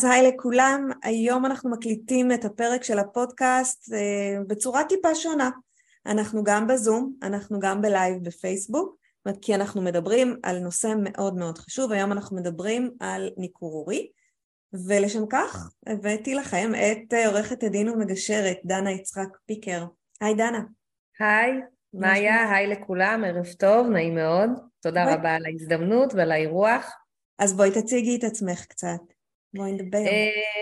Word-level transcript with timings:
אז 0.00 0.04
היי 0.04 0.32
לכולם, 0.32 0.88
היום 1.02 1.46
אנחנו 1.46 1.70
מקליטים 1.70 2.32
את 2.32 2.44
הפרק 2.44 2.84
של 2.84 2.98
הפודקאסט 2.98 3.92
אה, 3.92 4.36
בצורה 4.46 4.84
טיפה 4.84 5.14
שונה. 5.14 5.50
אנחנו 6.06 6.44
גם 6.44 6.66
בזום, 6.66 7.14
אנחנו 7.22 7.60
גם 7.60 7.82
בלייב 7.82 8.24
בפייסבוק, 8.24 8.96
כי 9.42 9.54
אנחנו 9.54 9.82
מדברים 9.82 10.36
על 10.42 10.58
נושא 10.58 10.94
מאוד 11.02 11.36
מאוד 11.36 11.58
חשוב, 11.58 11.92
היום 11.92 12.12
אנחנו 12.12 12.36
מדברים 12.36 12.90
על 13.00 13.30
ניכור 13.36 13.72
הורי, 13.72 14.10
ולשם 14.86 15.26
כך 15.26 15.70
הבאתי 15.86 16.34
לכם 16.34 16.72
את 16.74 17.14
אה, 17.14 17.28
עורכת 17.28 17.62
הדין 17.62 17.88
ומגשרת 17.88 18.58
דנה 18.64 18.92
יצחק 18.92 19.36
פיקר. 19.46 19.84
היי 20.20 20.34
דנה. 20.34 20.62
היי, 21.20 21.52
מאיה, 21.94 22.54
היי 22.54 22.66
לכולם, 22.66 23.24
ערב 23.24 23.46
טוב, 23.58 23.86
נעים 23.86 24.14
מאוד. 24.14 24.50
תודה 24.80 25.04
ביי. 25.04 25.14
רבה 25.14 25.34
על 25.34 25.42
ההזדמנות 25.46 26.14
ועל 26.14 26.32
האירוח. 26.32 26.92
אז 27.38 27.56
בואי 27.56 27.70
תציגי 27.70 28.16
את 28.16 28.24
עצמך 28.24 28.64
קצת. 28.64 29.19
בואי 29.54 29.72
נדבר. 29.72 29.98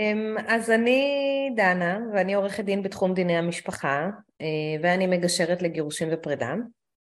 אמ, 0.00 0.36
אז 0.48 0.70
אני 0.70 1.50
דנה, 1.56 1.98
ואני 2.12 2.34
עורכת 2.34 2.64
דין 2.64 2.82
בתחום 2.82 3.14
דיני 3.14 3.36
המשפחה, 3.36 4.10
אה, 4.40 4.46
ואני 4.82 5.06
מגשרת 5.06 5.62
לגירושים 5.62 6.08
ופרידה. 6.12 6.54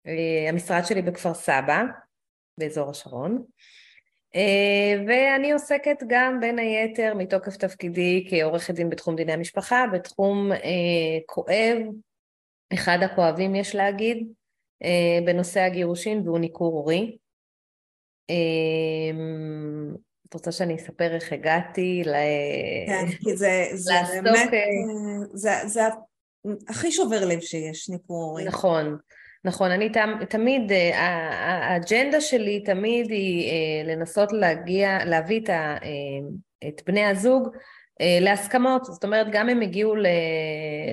אה, 0.06 0.48
המשרד 0.48 0.82
שלי 0.84 1.02
בכפר 1.02 1.34
סבא, 1.34 1.82
באזור 2.58 2.90
השרון. 2.90 3.44
אה, 4.34 5.04
ואני 5.06 5.52
עוסקת 5.52 6.02
גם 6.06 6.40
בין 6.40 6.58
היתר 6.58 7.14
מתוקף 7.14 7.56
תפקידי 7.56 8.26
כעורכת 8.30 8.74
דין 8.74 8.90
בתחום 8.90 9.16
דיני 9.16 9.32
המשפחה, 9.32 9.84
בתחום 9.92 10.50
כואב, 11.26 11.78
אחד 12.72 12.98
הכואבים 13.02 13.54
יש 13.54 13.74
להגיד, 13.74 14.26
בנושא 15.26 15.60
הגירושין 15.60 16.22
והוא 16.24 16.38
ניכור 16.38 16.72
הורי. 16.72 17.16
את 20.28 20.34
רוצה 20.34 20.52
שאני 20.52 20.76
אספר 20.76 21.14
איך 21.14 21.32
הגעתי 21.32 22.02
ל... 22.06 22.12
כן, 22.86 23.06
כי 23.22 23.36
זה, 23.36 23.64
זה 23.74 23.92
באמת, 24.22 24.54
אה, 24.54 24.60
זה, 25.32 25.50
זה 25.66 25.80
הכי 26.68 26.92
שובר 26.92 27.24
לב 27.24 27.40
שיש, 27.40 27.90
ניכור. 27.90 28.38
נכון, 28.46 28.96
נכון. 29.44 29.70
אני 29.70 29.92
ת, 29.92 29.96
תמיד, 30.28 30.72
אה, 30.72 30.98
האג'נדה 31.70 32.20
שלי 32.20 32.60
תמיד 32.60 33.10
היא 33.10 33.50
אה, 33.50 33.94
לנסות 33.94 34.32
להגיע, 34.32 35.04
להביא 35.04 35.40
את, 35.40 35.48
ה, 35.48 35.76
את 36.68 36.82
בני 36.86 37.04
הזוג 37.04 37.48
להסכמות. 38.20 38.84
זאת 38.84 39.04
אומרת, 39.04 39.26
גם 39.32 39.48
הם 39.48 39.60
הגיעו 39.60 39.94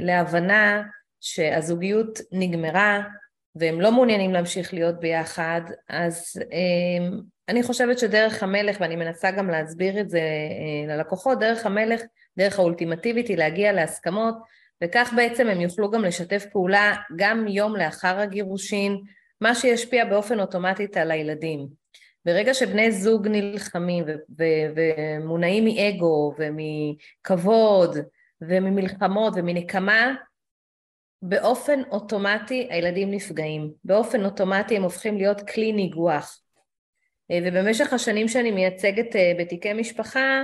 להבנה 0.01 0.81
שהזוגיות 1.21 2.19
נגמרה, 2.31 3.01
והם 3.55 3.81
לא 3.81 3.91
מעוניינים 3.91 4.33
להמשיך 4.33 4.73
להיות 4.73 4.99
ביחד, 4.99 5.61
אז 5.89 6.37
אני 7.51 7.63
חושבת 7.63 7.99
שדרך 7.99 8.43
המלך, 8.43 8.77
ואני 8.79 8.95
מנסה 8.95 9.31
גם 9.31 9.49
להסביר 9.49 9.99
את 9.99 10.09
זה 10.09 10.19
אה, 10.19 10.95
ללקוחות, 10.95 11.39
דרך 11.39 11.65
המלך, 11.65 12.01
דרך 12.37 12.59
האולטימטיבית 12.59 13.27
היא 13.27 13.37
להגיע 13.37 13.73
להסכמות, 13.73 14.35
וכך 14.83 15.13
בעצם 15.15 15.47
הם 15.47 15.61
יוכלו 15.61 15.91
גם 15.91 16.03
לשתף 16.03 16.45
פעולה 16.51 16.95
גם 17.15 17.47
יום 17.47 17.75
לאחר 17.75 18.19
הגירושין, 18.19 19.01
מה 19.41 19.55
שישפיע 19.55 20.05
באופן 20.05 20.39
אוטומטית 20.39 20.97
על 20.97 21.11
הילדים. 21.11 21.67
ברגע 22.25 22.53
שבני 22.53 22.91
זוג 22.91 23.27
נלחמים 23.27 24.05
ומונעים 24.75 25.65
מאגו 25.65 26.33
ומכבוד 26.37 27.97
וממלחמות 28.41 29.33
ומנקמה, 29.35 30.13
באופן 31.21 31.81
אוטומטי 31.91 32.67
הילדים 32.69 33.11
נפגעים, 33.11 33.71
באופן 33.83 34.25
אוטומטי 34.25 34.77
הם 34.77 34.83
הופכים 34.83 35.17
להיות 35.17 35.49
כלי 35.49 35.71
ניגוח. 35.71 36.41
אה, 37.31 37.39
ובמשך 37.43 37.93
השנים 37.93 38.27
שאני 38.27 38.51
מייצגת 38.51 39.15
אה, 39.15 39.31
בתיקי 39.39 39.73
משפחה, 39.73 40.43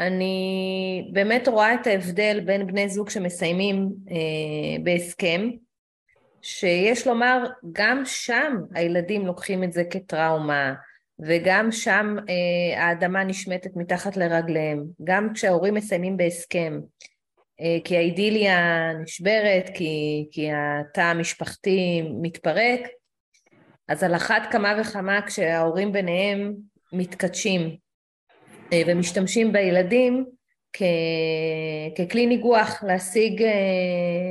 אני 0.00 1.08
באמת 1.12 1.48
רואה 1.48 1.74
את 1.74 1.86
ההבדל 1.86 2.40
בין 2.40 2.66
בני 2.66 2.88
זוג 2.88 3.10
שמסיימים 3.10 3.88
אה, 4.10 4.84
בהסכם, 4.84 5.50
שיש 6.42 7.06
לומר, 7.06 7.44
גם 7.72 8.02
שם 8.04 8.56
הילדים 8.74 9.26
לוקחים 9.26 9.64
את 9.64 9.72
זה 9.72 9.84
כטראומה, 9.84 10.74
וגם 11.18 11.72
שם 11.72 12.16
אה, 12.28 12.82
האדמה 12.82 13.24
נשמטת 13.24 13.76
מתחת 13.76 14.16
לרגליהם, 14.16 14.84
גם 15.04 15.32
כשההורים 15.34 15.74
מסיימים 15.74 16.16
בהסכם, 16.16 16.80
אה, 17.60 17.78
כי 17.84 17.96
האידיליה 17.96 18.92
נשברת, 19.02 19.70
כי, 19.74 20.26
כי 20.30 20.48
התא 20.52 21.00
המשפחתי 21.00 22.02
מתפרק, 22.22 22.80
אז 23.92 24.02
על 24.02 24.16
אחת 24.16 24.42
כמה 24.50 24.74
וכמה 24.80 25.20
כשההורים 25.26 25.92
ביניהם 25.92 26.54
מתכתשים 26.92 27.76
אה, 28.72 28.82
ומשתמשים 28.86 29.52
בילדים 29.52 30.24
כ... 30.72 30.82
ככלי 31.98 32.26
ניגוח 32.26 32.84
להשיג, 32.86 33.42
אה, 33.42 34.30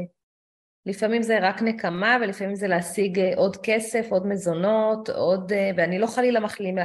לפעמים 0.86 1.24
זה 1.24 1.40
רק 1.42 1.62
נקמה 1.62 2.18
ולפעמים 2.22 2.56
זה 2.56 2.68
להשיג 2.68 3.20
אה, 3.20 3.34
עוד 3.36 3.58
כסף, 3.64 4.08
עוד 4.10 4.28
מזונות, 4.28 5.10
עוד, 5.10 5.52
ואני 5.78 6.00
לא 6.00 6.08
חלילה 6.08 6.40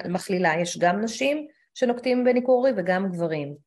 מכלילה, 0.08 0.60
יש 0.60 0.78
גם 0.78 1.00
נשים 1.00 1.46
שנוקטים 1.74 2.24
בניכור 2.24 2.56
הורי 2.56 2.70
וגם 2.76 3.08
גברים. 3.12 3.66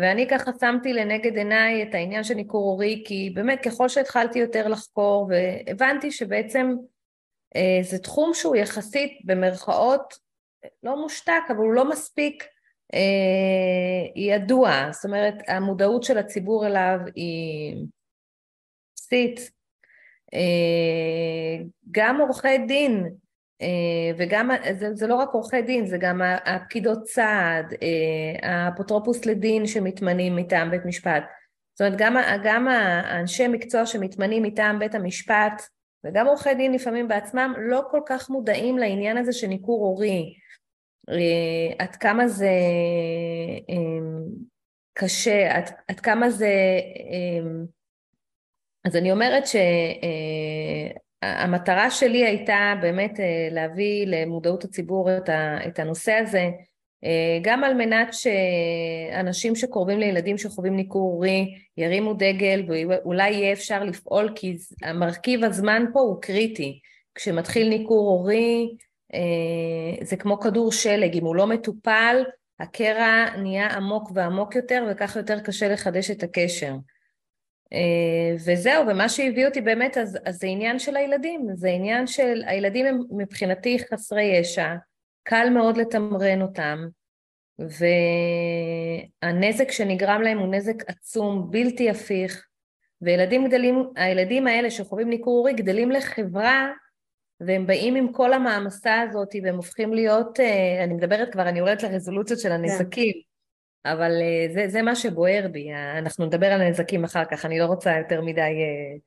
ואני 0.00 0.28
ככה 0.28 0.50
שמתי 0.60 0.92
לנגד 0.92 1.36
עיניי 1.36 1.82
את 1.82 1.94
העניין 1.94 2.24
של 2.24 2.34
ניכור 2.34 2.70
הורי, 2.70 3.02
כי 3.06 3.30
באמת 3.34 3.60
ככל 3.64 3.88
שהתחלתי 3.88 4.38
יותר 4.38 4.68
לחקור 4.68 5.30
והבנתי 5.30 6.10
שבעצם 6.10 6.74
זה 7.82 7.98
תחום 7.98 8.34
שהוא 8.34 8.56
יחסית 8.56 9.18
במרכאות 9.24 10.14
לא 10.82 10.96
מושתק, 10.96 11.42
אבל 11.48 11.56
הוא 11.56 11.72
לא 11.72 11.90
מספיק 11.90 12.44
אה, 12.94 14.10
ידוע, 14.16 14.70
זאת 14.92 15.04
אומרת 15.04 15.34
המודעות 15.48 16.02
של 16.02 16.18
הציבור 16.18 16.66
אליו 16.66 16.98
היא 17.14 17.86
אפסית. 18.94 19.50
אה, 20.34 21.64
גם 21.90 22.20
עורכי 22.20 22.58
דין 22.58 23.08
וגם, 24.18 24.50
זה, 24.78 24.94
זה 24.94 25.06
לא 25.06 25.14
רק 25.14 25.28
עורכי 25.32 25.62
דין, 25.62 25.86
זה 25.86 25.96
גם 26.00 26.22
הפקידות 26.44 27.06
סעד, 27.06 27.74
האפוטרופוס 28.42 29.26
לדין 29.26 29.66
שמתמנים 29.66 30.36
מטעם 30.36 30.70
בית 30.70 30.84
משפט. 30.84 31.24
זאת 31.74 31.86
אומרת, 31.86 31.98
גם 32.44 32.68
האנשי 32.68 33.48
מקצוע 33.48 33.86
שמתמנים 33.86 34.42
מטעם 34.42 34.78
בית 34.78 34.94
המשפט 34.94 35.62
וגם 36.06 36.26
עורכי 36.26 36.54
דין 36.54 36.72
לפעמים 36.72 37.08
בעצמם 37.08 37.54
לא 37.58 37.82
כל 37.90 38.00
כך 38.06 38.30
מודעים 38.30 38.78
לעניין 38.78 39.16
הזה 39.16 39.32
של 39.32 39.46
ניכור 39.46 39.86
הורי, 39.86 40.34
אה, 41.08 41.74
עד 41.78 41.96
כמה 41.96 42.28
זה 42.28 42.50
אה, 43.70 43.74
קשה, 44.94 45.56
עד, 45.56 45.70
עד 45.88 46.00
כמה 46.00 46.30
זה... 46.30 46.46
אה, 47.10 47.40
אז 48.84 48.96
אני 48.96 49.12
אומרת 49.12 49.44
שהמטרה 51.22 51.90
שלי 51.90 52.26
הייתה 52.26 52.74
באמת 52.80 53.20
להביא 53.50 54.06
למודעות 54.06 54.64
הציבור 54.64 55.10
את 55.68 55.78
הנושא 55.78 56.12
הזה, 56.12 56.38
אה, 56.38 56.50
גם 57.42 57.64
על 57.64 57.74
מנת 57.74 58.08
שאנשים 58.14 59.56
שקרובים 59.56 59.98
לילדים 59.98 60.38
שחווים 60.38 60.76
ניכור 60.76 61.12
הורי 61.12 61.54
ירימו 61.76 62.14
דגל 62.14 62.64
ואולי 62.68 63.30
יהיה 63.30 63.52
אפשר 63.52 63.84
לפעול 63.84 64.32
כי 64.34 64.56
המרכיב 64.82 65.44
הזמן 65.44 65.84
פה 65.92 66.00
הוא 66.00 66.22
קריטי. 66.22 66.80
כשמתחיל 67.14 67.68
ניכור 67.68 68.08
הורי 68.10 68.76
אה, 69.14 70.04
זה 70.04 70.16
כמו 70.16 70.40
כדור 70.40 70.72
שלג, 70.72 71.16
אם 71.16 71.24
הוא 71.24 71.36
לא 71.36 71.46
מטופל 71.46 72.24
הקרע 72.60 73.24
נהיה 73.36 73.66
עמוק 73.66 74.10
ועמוק 74.14 74.56
יותר 74.56 74.84
וככה 74.90 75.18
יותר 75.18 75.40
קשה 75.40 75.68
לחדש 75.68 76.10
את 76.10 76.22
הקשר. 76.22 76.74
אה, 77.72 78.34
וזהו, 78.34 78.86
ומה 78.86 79.08
שהביא 79.08 79.46
אותי 79.46 79.60
באמת, 79.60 79.98
אז, 79.98 80.18
אז 80.24 80.36
זה 80.38 80.46
עניין 80.46 80.78
של 80.78 80.96
הילדים, 80.96 81.46
זה 81.54 81.68
עניין 81.68 82.06
של, 82.06 82.42
הילדים 82.46 82.86
הם 82.86 83.00
מבחינתי 83.10 83.78
חסרי 83.78 84.22
ישע, 84.22 84.74
קל 85.22 85.48
מאוד 85.50 85.76
לתמרן 85.76 86.42
אותם, 86.42 86.78
והנזק 89.22 89.70
שנגרם 89.70 90.22
להם 90.22 90.38
הוא 90.38 90.54
נזק 90.54 90.90
עצום, 90.90 91.50
בלתי 91.50 91.90
הפיך, 91.90 92.46
וילדים 93.02 93.48
גדלים, 93.48 93.88
הילדים 93.96 94.46
האלה 94.46 94.70
שחווים 94.70 95.10
ניכור 95.10 95.38
הורי 95.38 95.52
גדלים 95.52 95.90
לחברה 95.90 96.68
והם 97.40 97.66
באים 97.66 97.94
עם 97.94 98.12
כל 98.12 98.32
המעמסה 98.32 99.00
הזאת 99.00 99.28
והם 99.42 99.56
הופכים 99.56 99.94
להיות, 99.94 100.40
אה, 100.40 100.84
אני 100.84 100.94
מדברת 100.94 101.32
כבר, 101.32 101.48
אני 101.48 101.58
יורדת 101.58 101.82
לרזולוציות 101.82 102.40
של 102.40 102.52
הנזקים, 102.52 103.12
כן. 103.12 103.90
אבל 103.92 104.12
אה, 104.12 104.54
זה, 104.54 104.68
זה 104.68 104.82
מה 104.82 104.96
שבוער 104.96 105.48
בי, 105.52 105.68
אנחנו 105.98 106.26
נדבר 106.26 106.46
על 106.46 106.60
הנזקים 106.60 107.04
אחר 107.04 107.24
כך, 107.24 107.44
אני 107.44 107.58
לא 107.58 107.64
רוצה 107.64 107.98
יותר 107.98 108.20
מדי... 108.20 108.40
אה, 108.40 108.98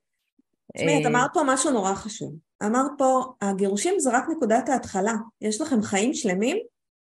תשמעי, 0.77 1.01
את 1.01 1.05
אמרת 1.05 1.29
פה 1.33 1.41
משהו 1.45 1.71
נורא 1.71 1.93
חשוב. 1.93 2.35
אמרת 2.65 2.91
פה, 2.97 3.23
הגירושים 3.41 3.99
זה 3.99 4.09
רק 4.13 4.23
נקודת 4.35 4.69
ההתחלה. 4.69 5.13
יש 5.41 5.61
לכם 5.61 5.81
חיים 5.81 6.13
שלמים 6.13 6.57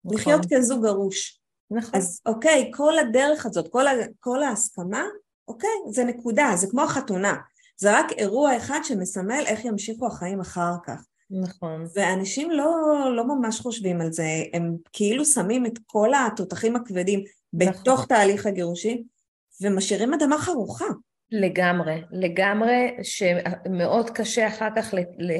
נכון. 0.07 0.17
לחיות 0.17 0.41
כזוג 0.53 0.83
גרוש. 0.83 1.41
נכון. 1.71 1.91
אז 1.95 2.21
אוקיי, 2.27 2.71
כל 2.75 2.99
הדרך 2.99 3.47
הזאת, 3.47 3.69
כל, 3.69 3.87
ה, 3.87 3.93
כל 4.21 4.43
ההסכמה, 4.43 5.05
אוקיי, 5.49 5.71
זה 5.91 6.05
נקודה, 6.05 6.53
זה 6.57 6.67
כמו 6.71 6.83
החתונה. 6.83 7.37
זה 7.77 7.99
רק 7.99 8.13
אירוע 8.13 8.57
אחד 8.57 8.81
שמסמל 8.85 9.43
איך 9.47 9.65
ימשיכו 9.65 10.07
החיים 10.07 10.41
אחר 10.41 10.73
כך. 10.87 11.05
נכון. 11.31 11.87
ואנשים 11.95 12.51
לא, 12.51 12.75
לא 13.17 13.25
ממש 13.27 13.61
חושבים 13.61 14.01
על 14.01 14.13
זה, 14.13 14.29
הם 14.53 14.77
כאילו 14.93 15.25
שמים 15.25 15.67
את 15.67 15.79
כל 15.87 16.11
התותחים 16.15 16.77
הכבדים 16.77 17.21
נכון. 17.53 17.83
בתוך 17.83 18.07
תהליך 18.07 18.47
הגירושים 18.47 19.03
ומשאירים 19.61 20.15
אדמה 20.15 20.39
חרוכה. 20.39 20.85
לגמרי, 21.31 22.03
לגמרי, 22.11 22.97
שמאוד 23.03 24.11
קשה 24.11 24.47
אחר 24.47 24.69
כך 24.77 24.95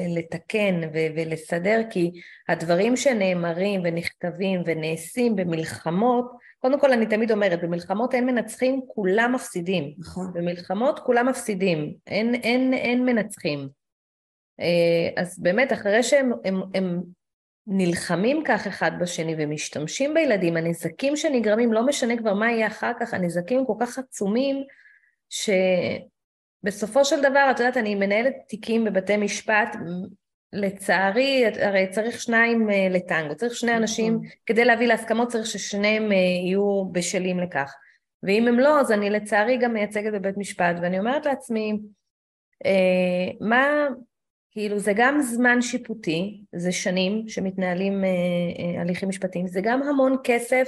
לתקן 0.09 0.81
ולסדר, 0.93 1.81
כי 1.89 2.11
הדברים 2.49 2.95
שנאמרים 2.95 3.81
ונכתבים 3.83 4.61
ונעשים 4.65 5.35
במלחמות, 5.35 6.31
קודם 6.59 6.79
כל 6.79 6.91
אני 6.91 7.05
תמיד 7.05 7.31
אומרת, 7.31 7.61
במלחמות 7.63 8.13
אין 8.13 8.25
מנצחים, 8.25 8.81
כולם 8.87 9.31
מפסידים. 9.35 9.93
נכון. 9.97 10.33
במלחמות 10.33 10.99
כולם 10.99 11.29
מפסידים, 11.29 11.93
אין, 12.07 12.35
אין, 12.35 12.73
אין 12.73 13.05
מנצחים. 13.05 13.69
אה, 14.59 15.21
אז 15.21 15.39
באמת, 15.39 15.73
אחרי 15.73 16.03
שהם 16.03 16.31
הם, 16.45 16.61
הם 16.73 17.01
נלחמים 17.67 18.43
כך 18.45 18.67
אחד 18.67 18.91
בשני 18.99 19.35
ומשתמשים 19.37 20.13
בילדים, 20.13 20.57
הנזקים 20.57 21.15
שנגרמים, 21.15 21.73
לא 21.73 21.85
משנה 21.85 22.17
כבר 22.17 22.33
מה 22.33 22.51
יהיה 22.51 22.67
אחר 22.67 22.91
כך, 22.99 23.13
הנזקים 23.13 23.65
כל 23.65 23.73
כך 23.79 23.97
עצומים, 23.97 24.63
שבסופו 25.29 27.05
של 27.05 27.21
דבר, 27.21 27.47
את 27.51 27.59
יודעת, 27.59 27.77
אני 27.77 27.95
מנהלת 27.95 28.33
תיקים 28.47 28.85
בבתי 28.85 29.17
משפט, 29.17 29.75
לצערי, 30.53 31.45
הרי 31.61 31.87
צריך 31.87 32.19
שניים 32.19 32.69
אה, 32.69 32.87
לטנגו, 32.89 33.35
צריך 33.35 33.55
שני 33.55 33.71
נכון. 33.71 33.81
אנשים, 33.81 34.19
כדי 34.45 34.65
להביא 34.65 34.87
להסכמות 34.87 35.27
צריך 35.27 35.45
ששניהם 35.45 36.11
אה, 36.11 36.17
יהיו 36.17 36.85
בשלים 36.91 37.39
לכך. 37.39 37.73
ואם 38.23 38.47
הם 38.47 38.59
לא, 38.59 38.79
אז 38.79 38.91
אני 38.91 39.09
לצערי 39.09 39.57
גם 39.57 39.73
מייצגת 39.73 40.13
בבית 40.13 40.37
משפט, 40.37 40.75
ואני 40.81 40.99
אומרת 40.99 41.25
לעצמי, 41.25 41.79
אה, 42.65 43.47
מה, 43.47 43.87
כאילו 44.51 44.79
זה 44.79 44.91
גם 44.95 45.21
זמן 45.21 45.61
שיפוטי, 45.61 46.41
זה 46.55 46.71
שנים 46.71 47.27
שמתנהלים 47.27 48.03
הליכים 48.79 49.09
משפטיים, 49.09 49.47
זה 49.47 49.61
גם 49.63 49.83
המון 49.83 50.15
כסף 50.23 50.67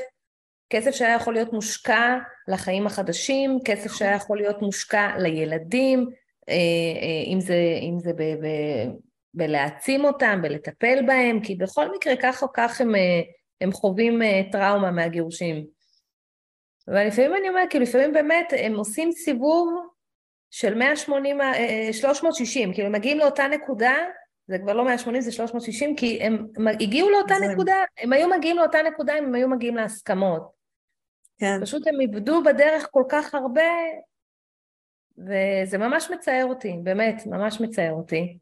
כסף 0.69 0.91
שהיה 0.91 1.15
יכול 1.15 1.33
להיות 1.33 1.53
מושקע 1.53 2.17
לחיים 2.47 2.87
החדשים, 2.87 3.59
כסף 3.65 3.93
שהיה 3.93 4.15
יכול 4.15 4.37
להיות 4.37 4.61
מושקע 4.61 5.09
לילדים, 5.17 6.09
אה, 6.49 6.53
אה, 7.01 7.33
אם 7.33 7.39
זה, 7.39 7.79
אם 7.81 7.99
זה 7.99 8.13
ב, 8.13 8.21
ב, 8.21 8.47
בלהעצים 9.33 10.05
אותם, 10.05 10.39
בלטפל 10.41 10.99
בהם, 11.07 11.39
כי 11.39 11.55
בכל 11.55 11.95
מקרה 11.95 12.13
כך 12.21 12.43
או 12.43 12.47
כך 12.53 12.81
הם, 12.81 12.95
אה, 12.95 13.21
הם 13.61 13.71
חווים 13.71 14.21
טראומה 14.51 14.91
מהגירושים. 14.91 15.65
ולפעמים 16.87 17.35
אני 17.35 17.49
אומרת, 17.49 17.69
כאילו 17.69 17.83
לפעמים 17.83 18.13
באמת 18.13 18.53
הם 18.57 18.75
עושים 18.75 19.11
סיבוב 19.11 19.87
של 20.51 20.75
180, 20.75 21.37
360, 21.91 22.73
כאילו 22.73 22.87
הם 22.87 22.93
מגיעים 22.93 23.19
לאותה 23.19 23.47
נקודה, 23.47 23.93
זה 24.47 24.57
כבר 24.59 24.73
לא 24.73 24.85
180, 24.85 25.21
זה 25.21 25.31
360, 25.31 25.95
כי 25.95 26.19
הם 26.21 26.67
הגיעו 26.67 27.09
לאותה 27.09 27.35
זה... 27.39 27.47
נקודה, 27.47 27.75
הם 27.97 28.13
היו 28.13 28.29
מגיעים 28.29 28.57
לאותה 28.57 28.77
נקודה 28.81 29.17
אם 29.19 29.25
הם 29.25 29.35
היו 29.35 29.49
מגיעים 29.49 29.75
להסכמות. 29.75 30.58
כן. 31.39 31.61
פשוט 31.61 31.87
הם 31.87 32.01
איבדו 32.01 32.43
בדרך 32.43 32.87
כל 32.91 33.03
כך 33.09 33.35
הרבה, 33.35 33.71
וזה 35.17 35.77
ממש 35.77 36.09
מצער 36.11 36.45
אותי, 36.45 36.75
באמת, 36.83 37.23
ממש 37.25 37.61
מצער 37.61 37.91
אותי. 37.91 38.37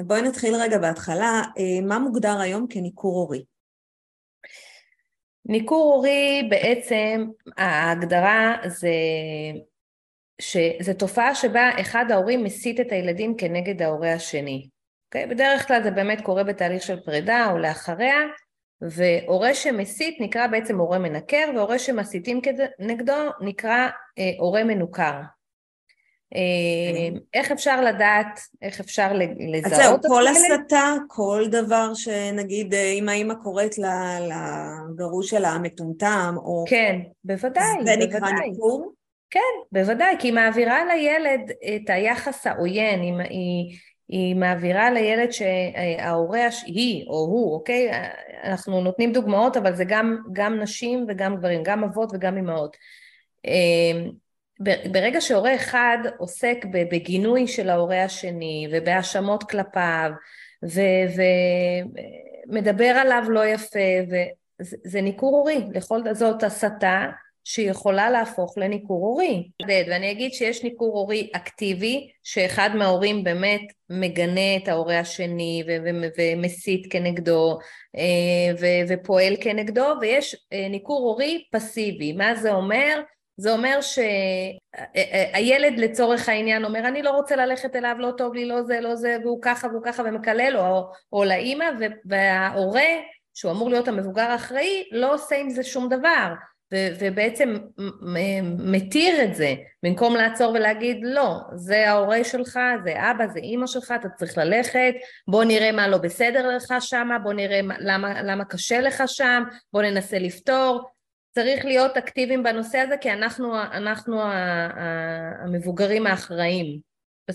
בואי 0.00 0.22
נתחיל 0.22 0.54
רגע 0.54 0.78
בהתחלה, 0.78 1.42
אה, 1.58 1.86
מה 1.86 1.98
מוגדר 1.98 2.40
היום 2.40 2.66
כניכור 2.70 3.14
הורי? 3.14 3.44
ניכור 5.44 5.94
הורי 5.94 6.46
בעצם, 6.50 7.26
ההגדרה 7.56 8.56
זה 8.66 8.88
שזה 10.40 10.94
תופעה 10.94 11.34
שבה 11.34 11.70
אחד 11.80 12.04
ההורים 12.10 12.44
מסית 12.44 12.80
את 12.80 12.92
הילדים 12.92 13.36
כנגד 13.36 13.82
ההורה 13.82 14.12
השני. 14.12 14.68
Okay? 14.68 14.72
אוקיי? 15.06 15.26
בדרך 15.26 15.68
כלל 15.68 15.82
זה 15.82 15.90
באמת 15.90 16.20
קורה 16.20 16.44
בתהליך 16.44 16.82
של 16.82 17.00
פרידה 17.00 17.50
או 17.50 17.58
לאחריה, 17.58 18.18
והורה 18.90 19.54
שמסית 19.54 20.16
נקרא 20.20 20.46
בעצם 20.46 20.78
הורה 20.78 20.98
מנקר, 20.98 21.50
והורה 21.54 21.78
שמסיתים 21.78 22.40
נגדו 22.78 23.12
נקרא 23.40 23.88
אה, 24.18 24.30
הורה 24.38 24.64
מנוכר. 24.64 25.20
אה, 26.34 27.18
איך 27.34 27.52
אפשר 27.52 27.80
לדעת, 27.80 28.40
איך 28.62 28.80
אפשר 28.80 29.12
לזהות? 29.52 29.72
אז 29.72 29.76
זהו, 29.76 29.96
כל 30.02 30.26
הסתה, 30.26 30.94
כל 31.08 31.44
דבר 31.48 31.94
שנגיד 31.94 32.74
אה, 32.74 32.92
אם 32.92 33.08
האימא 33.08 33.34
קוראת 33.34 33.74
לגרוש 33.78 35.30
שלה 35.30 35.48
המטומטם, 35.48 36.34
או... 36.36 36.64
כן, 36.68 36.98
בוודאי, 37.24 37.84
זה. 37.84 37.96
נקרא 37.96 38.30
ניכור? 38.30 38.92
כן, 39.30 39.40
בוודאי, 39.72 40.16
כי 40.18 40.28
היא 40.28 40.34
מעבירה 40.34 40.84
לילד 40.84 41.50
את 41.50 41.90
היחס 41.90 42.46
העוין, 42.46 43.00
היא, 43.00 43.14
היא, 43.28 43.78
היא 44.12 44.36
מעבירה 44.36 44.90
לילד 44.90 45.30
שההורה, 45.30 46.46
היא 46.66 47.06
או 47.06 47.14
הוא, 47.14 47.54
אוקיי? 47.54 47.90
אנחנו 48.44 48.80
נותנים 48.80 49.12
דוגמאות, 49.12 49.56
אבל 49.56 49.74
זה 49.74 49.84
גם, 49.84 50.18
גם 50.32 50.58
נשים 50.60 51.06
וגם 51.08 51.36
גברים, 51.36 51.62
גם 51.62 51.84
אבות 51.84 52.10
וגם 52.12 52.38
אמהות. 52.38 52.76
אמ, 53.44 54.10
ברגע 54.92 55.20
שהורה 55.20 55.54
אחד 55.54 55.98
עוסק 56.18 56.64
בגינוי 56.72 57.46
של 57.46 57.70
ההורה 57.70 58.04
השני 58.04 58.68
ובהאשמות 58.72 59.42
כלפיו 59.50 60.10
ומדבר 62.48 62.84
עליו 62.84 63.24
לא 63.28 63.46
יפה, 63.46 63.78
וזה 64.60 65.00
ניכור 65.00 65.36
הורי, 65.36 65.66
לכל 65.74 66.14
זאת 66.14 66.42
הסתה 66.42 67.06
שיכולה 67.44 68.10
להפוך 68.10 68.58
לניכור 68.58 69.06
הורי. 69.06 69.48
ואני 69.68 70.10
אגיד 70.10 70.32
שיש 70.32 70.64
ניכור 70.64 70.98
הורי 70.98 71.30
אקטיבי, 71.32 72.10
שאחד 72.22 72.70
מההורים 72.74 73.24
באמת 73.24 73.60
מגנה 73.90 74.56
את 74.56 74.68
ההורה 74.68 74.98
השני 74.98 75.64
ומסית 76.18 76.92
כנגדו 76.92 77.58
אה, 77.96 78.76
ופועל 78.88 79.34
כנגדו, 79.40 79.86
ויש 80.00 80.36
אה, 80.52 80.68
ניכור 80.68 81.00
הורי 81.00 81.44
פסיבי. 81.52 82.12
מה 82.12 82.34
זה 82.34 82.52
אומר? 82.52 83.00
זה 83.36 83.52
אומר 83.52 83.78
שהילד 83.80 85.78
לצורך 85.78 86.28
העניין 86.28 86.64
אומר 86.64 86.88
אני 86.88 87.02
לא 87.02 87.10
רוצה 87.10 87.36
ללכת 87.36 87.76
אליו, 87.76 87.96
לא 87.98 88.10
טוב 88.16 88.34
לי, 88.34 88.46
לא 88.46 88.62
זה, 88.62 88.80
לא 88.80 88.94
זה, 88.94 89.16
והוא 89.22 89.38
ככה 89.42 89.68
והוא 89.68 89.82
ככה 89.84 90.02
ומקלל, 90.02 90.56
או, 90.56 90.90
או 91.12 91.24
לאימא, 91.24 91.66
וההורה, 92.04 92.90
שהוא 93.34 93.52
אמור 93.52 93.70
להיות 93.70 93.88
המבוגר 93.88 94.30
האחראי, 94.30 94.88
לא 94.92 95.14
עושה 95.14 95.36
עם 95.36 95.50
זה 95.50 95.62
שום 95.62 95.88
דבר. 95.88 96.32
ו- 96.72 96.94
ובעצם 97.00 97.56
מתיר 98.58 99.24
את 99.24 99.34
זה, 99.34 99.54
במקום 99.82 100.14
לעצור 100.14 100.52
ולהגיד 100.52 100.98
לא, 101.02 101.36
זה 101.54 101.90
ההורה 101.90 102.24
שלך, 102.24 102.60
זה 102.84 103.10
אבא, 103.10 103.26
זה 103.32 103.38
אימא 103.38 103.66
שלך, 103.66 103.94
אתה 104.00 104.08
צריך 104.08 104.38
ללכת, 104.38 104.94
בוא 105.28 105.44
נראה 105.44 105.72
מה 105.72 105.88
לא 105.88 105.98
בסדר 105.98 106.56
לך 106.56 106.74
שם, 106.80 107.08
בוא 107.22 107.32
נראה 107.32 107.60
למה, 107.78 108.22
למה 108.22 108.44
קשה 108.44 108.80
לך 108.80 109.02
שם, 109.06 109.42
בוא 109.72 109.82
ננסה 109.82 110.18
לפתור, 110.18 110.90
צריך 111.34 111.64
להיות 111.64 111.96
אקטיביים 111.96 112.42
בנושא 112.42 112.78
הזה 112.78 112.96
כי 112.96 113.12
אנחנו, 113.12 113.60
אנחנו 113.62 114.20
המבוגרים 115.44 116.06
האחראים. 116.06 116.78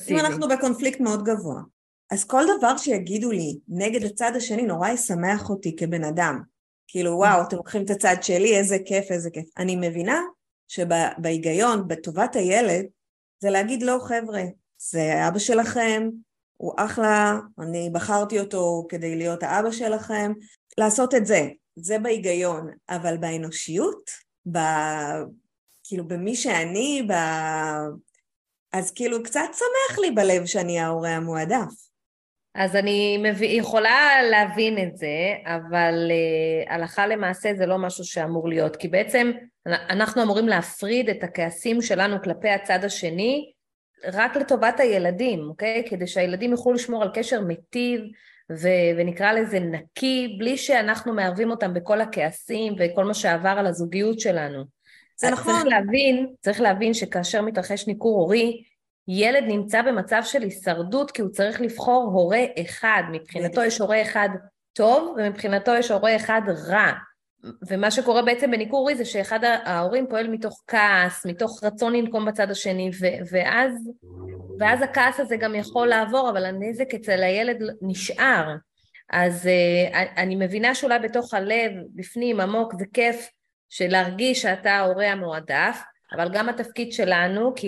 אם 0.10 0.20
אנחנו 0.20 0.48
בקונפליקט 0.48 1.00
מאוד 1.00 1.24
גבוה, 1.24 1.62
אז 2.12 2.26
כל 2.26 2.44
דבר 2.58 2.78
שיגידו 2.78 3.32
לי 3.32 3.58
נגד 3.68 4.04
הצד 4.04 4.32
השני 4.36 4.62
נורא 4.62 4.90
ישמח 4.90 5.50
אותי 5.50 5.76
כבן 5.76 6.04
אדם. 6.04 6.42
כאילו 6.88 7.12
וואו, 7.12 7.42
אתם 7.42 7.58
לוקחים 7.58 7.86
את 7.86 7.90
הצד 7.90 8.16
שלי, 8.22 8.58
איזה 8.58 8.78
כיף, 8.86 9.12
איזה 9.12 9.30
כיף. 9.30 9.46
אני 9.58 9.76
מבינה 9.76 10.22
שבהיגיון, 10.68 11.88
בטובת 11.88 12.36
הילד, 12.36 12.86
זה 13.40 13.50
להגיד 13.50 13.84
לא 13.84 13.98
חבר'ה, 14.04 14.44
זה 14.92 15.28
אבא 15.28 15.40
שלכם, 15.40 16.10
הוא 16.58 16.74
אחלה, 16.78 17.40
אני 17.60 17.90
בחרתי 17.94 18.40
אותו 18.40 18.86
כדי 18.90 19.16
להיות 19.16 19.44
האבא 19.44 19.72
שלכם, 19.72 20.32
לעשות 20.78 21.14
את 21.16 21.26
זה, 21.26 21.48
זה 21.76 22.00
בהיגיון, 22.00 22.70
אבל 22.90 23.18
באנושיות, 23.18 24.10
ב... 24.52 24.58
כאילו 25.84 26.08
במי 26.08 26.36
שאני, 26.36 27.08
ב... 27.10 27.14
אז 28.74 28.92
כאילו 28.92 29.24
קצת 29.24 29.50
שמח 29.54 30.00
לי 30.00 30.12
בלב 30.12 30.46
שאני 30.46 30.80
ההורה 30.80 31.10
המועדף. 31.10 31.87
אז 32.58 32.76
אני 32.76 33.18
מביא, 33.18 33.60
יכולה 33.60 34.24
להבין 34.32 34.78
את 34.78 34.98
זה, 34.98 35.36
אבל 35.46 36.12
uh, 36.12 36.74
הלכה 36.74 37.08
למעשה 37.08 37.54
זה 37.54 37.66
לא 37.66 37.78
משהו 37.78 38.04
שאמור 38.04 38.50
להיות, 38.50 38.76
כי 38.76 38.88
בעצם 38.88 39.32
אנחנו 39.68 40.24
אמורים 40.24 40.48
להפריד 40.48 41.10
את 41.10 41.24
הכעסים 41.24 41.82
שלנו 41.82 42.22
כלפי 42.24 42.50
הצד 42.50 42.84
השני 42.84 43.52
רק 44.14 44.36
לטובת 44.36 44.80
הילדים, 44.80 45.40
אוקיי? 45.50 45.84
כדי 45.90 46.08
שהילדים 46.08 46.52
יוכלו 46.52 46.74
לשמור 46.74 47.04
על 47.04 47.10
קשר 47.14 47.42
מיטיב 47.42 48.02
ו- 48.52 48.98
ונקרא 48.98 49.32
לזה 49.32 49.60
נקי, 49.60 50.36
בלי 50.40 50.58
שאנחנו 50.58 51.14
מערבים 51.14 51.52
אותם 51.52 51.74
בכל 51.74 52.02
הכעסים 52.02 52.76
וכל 52.80 53.06
מה 53.06 53.14
שעבר 53.14 53.56
על 53.58 53.66
הזוגיות 53.66 54.20
שלנו. 54.20 54.64
זה 55.16 55.30
נכון. 55.32 55.54
צריך 55.54 55.66
להבין, 55.66 56.28
צריך 56.42 56.62
להבין 56.62 56.94
שכאשר 56.94 57.42
מתרחש 57.42 57.88
ניכור 57.88 58.20
הורי, 58.20 58.64
ילד 59.08 59.44
נמצא 59.48 59.82
במצב 59.82 60.22
של 60.24 60.42
הישרדות 60.42 61.12
כי 61.12 61.22
הוא 61.22 61.30
צריך 61.30 61.62
לבחור 61.62 62.10
הורה 62.14 62.46
אחד. 62.62 63.04
מבחינתו 63.12 63.64
יש 63.64 63.82
הורה 63.82 64.02
אחד 64.02 64.30
טוב 64.74 65.16
ומבחינתו 65.18 65.72
יש 65.76 65.92
הורה 65.92 66.16
אחד 66.16 66.42
רע. 66.68 66.92
ומה 67.68 67.92
שקורה 67.92 68.22
בעצם 68.22 68.52
בניכור 68.52 68.80
הורי 68.80 68.96
זה 68.96 69.06
שאחד 69.06 69.40
ההורים 69.44 70.08
פועל 70.10 70.28
מתוך 70.28 70.64
כעס, 70.68 71.26
מתוך 71.26 71.64
רצון 71.64 71.96
לנקום 71.96 72.26
בצד 72.26 72.52
השני, 72.52 72.92
ו- 73.00 73.32
ואז, 73.32 73.90
ואז 74.60 74.82
הכעס 74.82 75.20
הזה 75.20 75.38
גם 75.38 75.56
יכול 75.56 75.88
לעבור, 75.88 76.30
אבל 76.30 76.46
הנזק 76.46 76.94
אצל 76.94 77.24
הילד 77.24 77.58
נשאר. 77.82 78.56
אז 79.10 79.46
uh, 79.46 79.98
אני 80.18 80.36
מבינה 80.36 80.76
שאולי 80.76 81.00
בתוך 81.00 81.34
הלב, 81.34 81.72
בפנים, 81.96 82.40
עמוק, 82.40 82.74
זה 82.80 82.86
כיף 82.94 83.30
של 83.70 83.88
להרגיש 83.88 84.42
שאתה 84.42 84.72
ההורה 84.72 85.12
המועדף, 85.12 85.82
אבל 86.12 86.30
גם 86.34 86.50
התפקיד 86.50 86.94
שלנו, 86.94 87.54
כי 87.56 87.68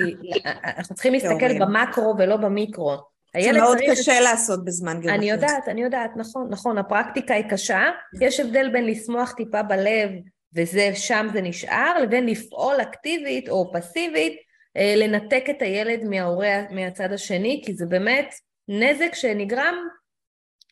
אנחנו 0.64 0.96
צריכים 0.96 1.14
להסתכל 1.14 1.60
במקרו 1.60 2.16
ולא 2.18 2.38
במיקרו. 2.38 2.98
זה 3.42 3.52
מאוד 3.52 3.78
צריך... 3.78 3.92
קשה 3.92 4.20
לעשות 4.20 4.66
בזמן 4.66 5.00
גירושים. 5.02 5.20
אני 5.20 5.30
יודעת, 5.30 5.68
אני 5.68 5.84
יודעת, 5.84 6.12
נכון, 6.16 6.48
נכון, 6.50 6.78
הפרקטיקה 6.78 7.34
היא 7.34 7.50
קשה. 7.50 7.82
יש 8.22 8.40
הבדל 8.40 8.70
בין 8.74 8.86
לשמוח 8.86 9.32
טיפה 9.32 9.64
בלב, 9.64 10.10
וזה, 10.56 10.92
שם 10.96 11.28
זה 11.34 11.42
נשאר, 11.42 12.00
לבין 12.04 12.26
לפעול 12.26 12.82
אקטיבית 12.82 13.50
או 13.50 13.72
פסיבית, 13.74 14.34
אה, 14.78 14.94
לנתק 14.98 15.44
את 15.50 15.62
הילד 15.62 16.04
מההורה 16.04 16.62
מהצד 16.72 17.14
השני, 17.14 17.62
כי 17.66 17.74
זה 17.74 17.86
באמת 17.86 18.34
נזק 18.68 19.14
שנגרם 19.14 19.76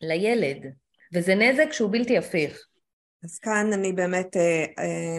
לילד, 0.02 0.66
וזה 1.14 1.34
נזק 1.34 1.72
שהוא 1.72 1.92
בלתי 1.92 2.18
הפיך. 2.18 2.66
אז 3.24 3.38
כאן 3.38 3.70
אני 3.72 3.92
באמת, 3.92 4.36
אה, 4.36 4.64
אה, 4.78 5.18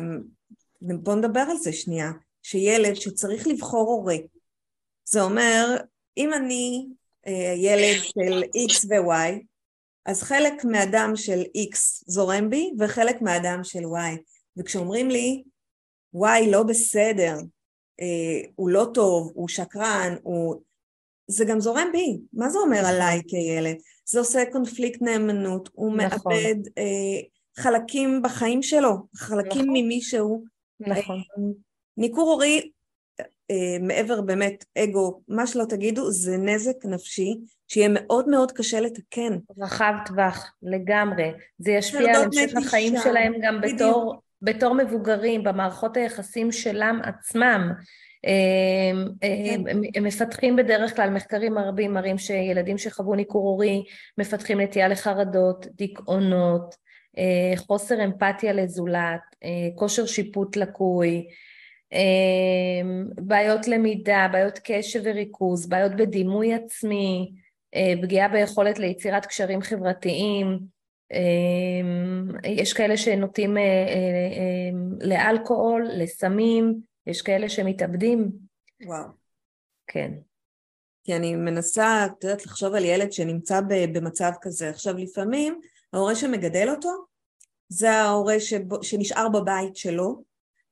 בוא 0.81 1.15
נדבר 1.15 1.45
על 1.49 1.57
זה 1.57 1.73
שנייה, 1.73 2.11
שילד 2.43 2.95
שצריך 2.95 3.47
לבחור 3.47 3.91
הורה, 3.91 4.15
זה 5.05 5.21
אומר, 5.21 5.77
אם 6.17 6.33
אני 6.33 6.87
אה, 7.27 7.53
ילד 7.57 8.03
של 8.03 8.43
X 8.43 8.85
ו-Y, 8.89 9.43
אז 10.05 10.23
חלק 10.23 10.65
מהדם 10.65 11.11
של 11.15 11.41
X 11.41 12.03
זורם 12.07 12.49
בי 12.49 12.71
וחלק 12.79 13.21
מהדם 13.21 13.59
של 13.63 13.79
Y. 13.79 14.17
וכשאומרים 14.57 15.09
לי, 15.09 15.43
Y 16.15 16.51
לא 16.51 16.63
בסדר, 16.63 17.35
אה, 18.01 18.49
הוא 18.55 18.69
לא 18.69 18.87
טוב, 18.93 19.31
הוא 19.35 19.47
שקרן, 19.47 20.15
הוא... 20.23 20.55
זה 21.27 21.45
גם 21.45 21.59
זורם 21.59 21.87
בי. 21.91 22.19
מה 22.33 22.49
זה 22.49 22.59
אומר. 22.59 22.85
עליי 22.85 23.21
כילד? 23.27 23.77
זה 24.05 24.19
עושה 24.19 24.43
קונפליקט 24.51 25.01
נאמנות, 25.01 25.69
הוא 25.73 25.97
נכון. 25.97 26.33
מאבד 26.33 26.55
אה, 26.77 27.21
חלקים 27.63 28.21
בחיים 28.21 28.63
שלו, 28.63 28.91
חלקים 29.15 29.61
נכון. 29.61 29.69
ממי 29.69 30.01
שהוא. 30.01 30.45
נכון. 30.79 31.15
אה, 31.17 31.68
ניכור 31.99 32.31
הורי 32.31 32.69
אה, 33.51 33.77
מעבר 33.81 34.21
באמת 34.21 34.65
אגו, 34.77 35.21
מה 35.27 35.47
שלא 35.47 35.63
תגידו, 35.69 36.11
זה 36.11 36.37
נזק 36.37 36.85
נפשי 36.85 37.37
שיהיה 37.67 37.89
מאוד 37.89 38.29
מאוד 38.29 38.51
קשה 38.51 38.79
לתקן. 38.79 39.37
רחב 39.57 39.93
טווח, 40.05 40.53
לגמרי. 40.63 41.31
זה 41.57 41.71
ישפיע 41.71 42.15
על 42.15 42.23
המשך 42.23 42.57
החיים 42.57 42.93
שלהם 43.03 43.33
גם 43.41 43.61
בתור, 43.61 44.21
בתור 44.41 44.75
מבוגרים, 44.75 45.43
במערכות 45.43 45.97
היחסים 45.97 46.51
שלם 46.51 46.99
עצמם. 47.03 47.71
הם, 48.23 49.09
כן. 49.21 49.61
הם, 49.69 49.81
הם 49.95 50.03
מפתחים 50.03 50.55
בדרך 50.55 50.95
כלל, 50.95 51.09
מחקרים 51.09 51.57
רבים 51.57 51.93
מראים 51.93 52.17
שילדים 52.17 52.77
שחוו 52.77 53.15
ניכור 53.15 53.49
הורי 53.49 53.83
מפתחים 54.17 54.61
נטייה 54.61 54.87
לחרדות, 54.87 55.67
דיכאונות, 55.75 56.75
אה, 57.17 57.57
חוסר 57.57 58.03
אמפתיה 58.03 58.53
לזולת, 58.53 59.21
אה, 59.43 59.49
כושר 59.75 60.05
שיפוט 60.05 60.55
לקוי, 60.55 61.27
בעיות 63.15 63.67
למידה, 63.67 64.27
בעיות 64.31 64.59
קשב 64.63 65.01
וריכוז, 65.03 65.69
בעיות 65.69 65.91
בדימוי 65.95 66.53
עצמי, 66.53 67.31
אה, 67.75 67.93
פגיעה 68.01 68.27
ביכולת 68.29 68.79
ליצירת 68.79 69.25
קשרים 69.25 69.61
חברתיים, 69.61 70.59
אמ, 71.11 72.27
יש 72.43 72.73
כאלה 72.73 72.97
שנוטים 72.97 73.57
אה, 73.57 73.63
אה, 73.63 74.69
לאלכוהול, 75.01 75.87
לסמים, 75.93 76.81
יש 77.07 77.21
כאלה 77.21 77.49
שמתאבדים. 77.49 78.31
וואו. 78.85 79.05
כן. 79.87 80.11
כי 81.03 81.15
אני 81.15 81.35
מנסה, 81.35 82.05
את 82.05 82.23
יודעת, 82.23 82.45
לחשוב 82.45 82.73
על 82.73 82.85
ילד 82.85 83.11
שנמצא 83.11 83.61
במצב 83.93 84.31
כזה. 84.41 84.69
עכשיו, 84.69 84.97
לפעמים 84.97 85.59
ההורה 85.93 86.15
שמגדל 86.15 86.69
אותו, 86.69 86.89
זה 87.69 87.91
ההורה 87.91 88.39
שבו, 88.39 88.83
שנשאר 88.83 89.29
בבית 89.29 89.75
שלו, 89.75 90.23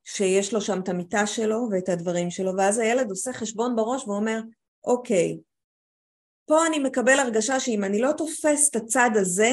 שיש 0.10 0.54
לו 0.54 0.62
שם 0.62 0.80
את 0.80 0.90
המיטה 0.90 1.28
שלו 1.28 1.68
ואת 1.72 1.90
הדברים 1.90 2.32
שלו, 2.32 2.52
ואז 2.58 2.78
הילד 2.78 3.10
עושה 3.10 3.34
חשבון 3.34 3.76
בראש 3.76 4.08
ואומר, 4.08 4.40
אוקיי, 4.86 5.38
פה 6.46 6.68
אני 6.68 6.80
מקבל 6.80 7.20
הרגשה 7.20 7.60
שאם 7.60 7.84
אני 7.84 8.02
לא 8.02 8.12
תופס 8.12 8.70
את 8.70 8.76
הצד 8.76 9.10
הזה, 9.16 9.52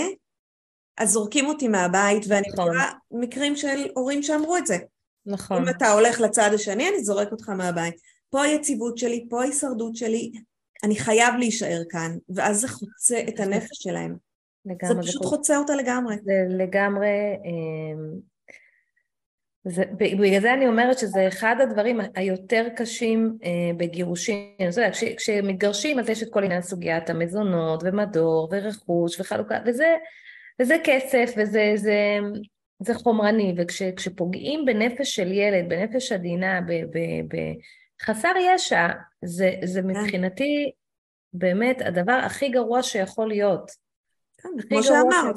אז 0.97 1.11
זורקים 1.11 1.47
אותי 1.47 1.69
מהבית, 1.69 2.25
ואני 2.29 2.49
נכון. 2.53 2.69
מכירה 2.69 2.93
מקרים 3.11 3.57
של 3.57 3.87
הורים 3.95 4.23
שאמרו 4.23 4.57
את 4.57 4.67
זה. 4.67 4.79
נכון. 5.27 5.63
אם 5.63 5.69
אתה 5.69 5.93
הולך 5.93 6.21
לצד 6.21 6.51
השני, 6.55 6.89
אני 6.89 7.05
זורק 7.05 7.33
אותך 7.33 7.49
מהבית. 7.49 7.95
פה 8.31 8.43
היציבות 8.43 8.99
שלי, 8.99 9.27
פה 9.31 9.43
ההישרדות 9.43 9.97
שלי, 9.97 10.33
אני 10.85 10.97
חייב 10.97 11.35
להישאר 11.39 11.81
כאן, 11.91 12.17
ואז 12.29 12.61
זה 12.61 12.69
חוצה 12.69 13.21
את 13.29 13.41
הנפש 13.41 13.69
שלהם. 13.73 14.17
לגמרי. 14.67 14.95
זה 14.95 15.09
פשוט 15.09 15.23
זה 15.23 15.29
חוצה 15.29 15.57
אותה 15.57 15.77
לגמרי. 15.77 16.17
זה 16.25 16.33
לגמרי... 16.49 17.09
זה, 19.65 19.85
בגלל 19.97 20.41
זה 20.41 20.55
אני 20.55 20.67
אומרת 20.67 20.99
שזה 20.99 21.29
אחד 21.29 21.57
הדברים 21.63 22.01
היותר 22.15 22.69
קשים 22.77 23.39
אה, 23.45 23.51
בגירושים. 23.77 24.55
אתה 24.57 24.81
יודע, 24.81 24.91
כש, 24.91 25.05
כשמתגרשים 25.05 25.99
אז 25.99 26.09
יש 26.09 26.23
את 26.23 26.29
כל 26.33 26.45
עניין 26.45 26.63
סוגיית 26.63 27.11
המזונות 27.11 27.83
ומדור 27.85 28.49
ורכוש 28.53 29.21
וחלוקה, 29.21 29.59
וזה, 29.67 29.95
וזה 30.61 30.77
כסף 30.85 31.35
וזה 31.37 31.73
זה, 31.77 32.19
זה 32.81 32.95
חומרני, 32.95 33.55
וכשפוגעים 33.57 34.65
בנפש 34.65 35.15
של 35.15 35.33
ילד, 35.33 35.69
בנפש 35.69 36.13
עדינה, 36.13 36.61
בחסר 38.03 38.33
ישע, 38.55 38.89
זה, 39.25 39.51
זה 39.65 39.83
כן. 39.83 39.87
מבחינתי 39.87 40.71
באמת 41.33 41.81
הדבר 41.81 42.21
הכי 42.25 42.49
גרוע 42.49 42.83
שיכול 42.83 43.29
להיות. 43.29 43.71
כן, 44.43 44.49
כמו 44.69 44.83
שאמרת. 44.83 45.37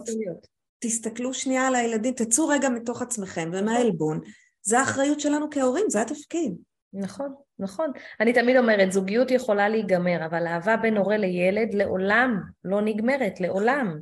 תסתכלו 0.80 1.34
שנייה 1.34 1.68
על 1.68 1.76
הילדים, 1.76 2.14
תצאו 2.14 2.48
רגע 2.48 2.70
מתוך 2.70 3.02
עצמכם 3.02 3.50
ומהעלבון. 3.54 4.20
זה 4.62 4.80
האחריות 4.80 5.20
שלנו 5.20 5.48
כהורים, 5.52 5.86
זה 5.90 6.02
התפקיד. 6.02 6.56
נכון, 6.94 7.34
נכון. 7.60 7.92
אני 8.20 8.34
תמיד 8.34 8.58
אומרת, 8.58 8.92
זוגיות 8.92 9.32
יכולה 9.32 9.70
להיגמר, 9.70 10.26
אבל 10.26 10.48
אהבה 10.48 10.78
בין 10.78 10.98
הורה 10.98 11.18
לילד 11.18 11.74
לעולם 11.74 12.42
לא 12.64 12.82
נגמרת, 12.82 13.40
לעולם. 13.40 14.00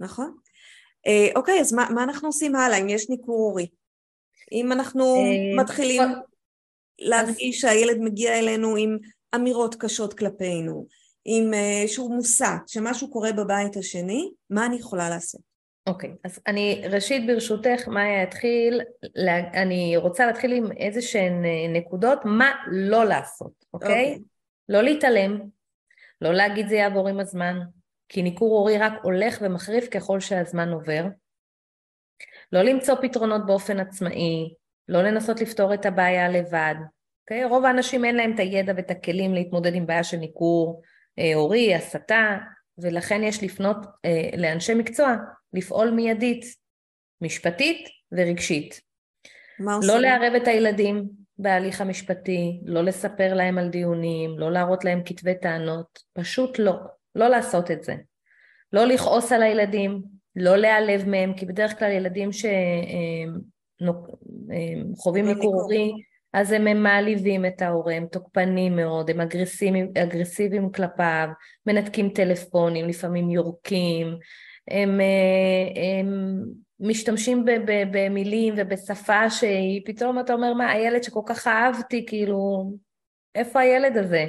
נכון. 0.00 0.36
אה, 1.06 1.28
אוקיי, 1.36 1.60
אז 1.60 1.72
מה, 1.72 1.86
מה 1.94 2.02
אנחנו 2.02 2.28
עושים 2.28 2.56
הלאה, 2.56 2.78
אם 2.78 2.88
יש 2.88 3.10
ניכור 3.10 3.48
הורי? 3.48 3.66
אם 4.52 4.72
אנחנו 4.72 5.04
אה, 5.04 5.62
מתחילים 5.62 6.02
להרגיש 6.98 7.60
שהילד 7.60 7.98
מגיע 8.00 8.38
אלינו 8.38 8.76
עם 8.76 8.98
אמירות 9.34 9.74
קשות 9.74 10.18
כלפינו, 10.18 10.86
עם 11.28 11.54
איזשהו 11.54 12.10
אה, 12.10 12.14
מוסת, 12.14 12.58
שמשהו 12.66 13.10
קורה 13.10 13.32
בבית 13.32 13.76
השני, 13.76 14.30
מה 14.50 14.66
אני 14.66 14.76
יכולה 14.76 15.08
לעשות? 15.08 15.40
אוקיי, 15.86 16.10
okay, 16.10 16.16
אז 16.24 16.40
אני 16.46 16.82
ראשית 16.90 17.26
ברשותך, 17.26 17.88
מאיה 17.88 18.22
אתחיל, 18.22 18.80
אני 19.54 19.96
רוצה 19.96 20.26
להתחיל 20.26 20.52
עם 20.52 20.72
איזה 20.72 21.02
שהן 21.02 21.44
אה, 21.44 21.68
נקודות, 21.72 22.18
מה 22.24 22.52
לא 22.66 23.04
לעשות, 23.04 23.52
אוקיי? 23.74 24.14
Okay? 24.14 24.18
Okay. 24.18 24.22
לא 24.68 24.82
להתעלם, 24.82 25.40
לא 26.20 26.32
להגיד 26.32 26.68
זה 26.68 26.74
יעבור 26.74 27.08
עם 27.08 27.20
הזמן, 27.20 27.58
כי 28.08 28.22
ניכור 28.22 28.58
הורי 28.58 28.78
רק 28.78 28.92
הולך 29.02 29.38
ומחריף 29.40 29.88
ככל 29.88 30.20
שהזמן 30.20 30.68
עובר. 30.68 31.04
לא 32.52 32.62
למצוא 32.62 32.94
פתרונות 33.02 33.46
באופן 33.46 33.80
עצמאי, 33.80 34.54
לא 34.88 35.02
לנסות 35.02 35.40
לפתור 35.40 35.74
את 35.74 35.86
הבעיה 35.86 36.28
לבד, 36.28 36.74
אוקיי? 37.22 37.44
Okay? 37.44 37.48
רוב 37.48 37.64
האנשים 37.64 38.04
אין 38.04 38.16
להם 38.16 38.34
את 38.34 38.38
הידע 38.38 38.72
ואת 38.76 38.90
הכלים 38.90 39.34
להתמודד 39.34 39.74
עם 39.74 39.86
בעיה 39.86 40.04
של 40.04 40.16
ניכור, 40.16 40.82
הורי, 41.34 41.74
הסתה, 41.74 42.38
ולכן 42.78 43.22
יש 43.22 43.42
לפנות 43.42 43.76
אה, 44.04 44.30
לאנשי 44.36 44.74
מקצוע, 44.74 45.16
לפעול 45.52 45.90
מיידית, 45.90 46.44
משפטית 47.20 47.88
ורגשית. 48.12 48.80
מה 49.58 49.74
עושים? 49.74 49.90
לא 49.90 50.00
לערב 50.00 50.34
את 50.34 50.48
הילדים 50.48 51.08
בהליך 51.38 51.80
המשפטי, 51.80 52.60
לא 52.64 52.82
לספר 52.82 53.34
להם 53.34 53.58
על 53.58 53.68
דיונים, 53.68 54.38
לא 54.38 54.52
להראות 54.52 54.84
להם 54.84 55.02
כתבי 55.04 55.34
טענות, 55.34 56.02
פשוט 56.12 56.58
לא, 56.58 56.72
לא 57.14 57.28
לעשות 57.28 57.70
את 57.70 57.84
זה. 57.84 57.94
לא 58.72 58.84
לכעוס 58.84 59.32
על 59.32 59.42
הילדים, 59.42 60.02
לא 60.36 60.56
להיעלב 60.56 61.08
מהם, 61.08 61.34
כי 61.34 61.46
בדרך 61.46 61.78
כלל 61.78 61.90
ילדים 61.90 62.30
שחווים 62.32 63.46
ניכור 65.26 65.54
הורי, 65.54 65.92
אז 66.36 66.52
הם, 66.52 66.82
מעליבים 66.82 67.46
את 67.46 67.62
ההורה, 67.62 67.94
הם 67.94 68.06
תוקפנים 68.12 68.76
מאוד, 68.76 69.10
הם 69.10 69.20
אגרסיביים, 69.20 69.92
אגרסיביים 70.02 70.72
כלפיו, 70.72 71.28
מנתקים 71.66 72.08
טלפונים, 72.08 72.88
לפעמים 72.88 73.30
יורקים, 73.30 74.06
הם, 74.70 75.00
אה, 75.00 75.82
הם 76.00 76.38
משתמשים 76.80 77.44
במילים 77.90 78.54
ובשפה 78.56 79.30
שהיא, 79.30 79.82
פתאום 79.86 80.18
אתה 80.18 80.32
אומר, 80.32 80.54
מה, 80.54 80.70
הילד 80.70 81.02
שכל 81.02 81.20
כך 81.26 81.46
אהבתי, 81.46 82.06
כאילו, 82.06 82.70
איפה 83.34 83.60
הילד 83.60 83.96
הזה? 83.96 84.26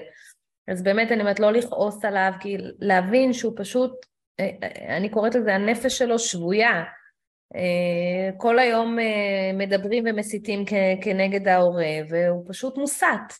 אז 0.67 0.83
באמת 0.83 1.11
אני 1.11 1.21
אומרת 1.21 1.39
לא 1.39 1.51
לכעוס 1.51 2.05
עליו, 2.05 2.31
כי 2.39 2.57
להבין 2.79 3.33
שהוא 3.33 3.53
פשוט, 3.55 3.91
אה, 4.39 4.49
אה, 4.63 4.97
אני 4.97 5.09
קוראת 5.09 5.35
לזה 5.35 5.55
הנפש 5.55 5.97
שלו 5.97 6.19
שבויה. 6.19 6.83
כל 8.37 8.59
היום 8.59 8.97
מדברים 9.53 10.03
ומסיתים 10.07 10.65
כנגד 11.01 11.47
ההורה, 11.47 11.91
והוא 12.09 12.45
פשוט 12.47 12.77
מוסת. 12.77 13.33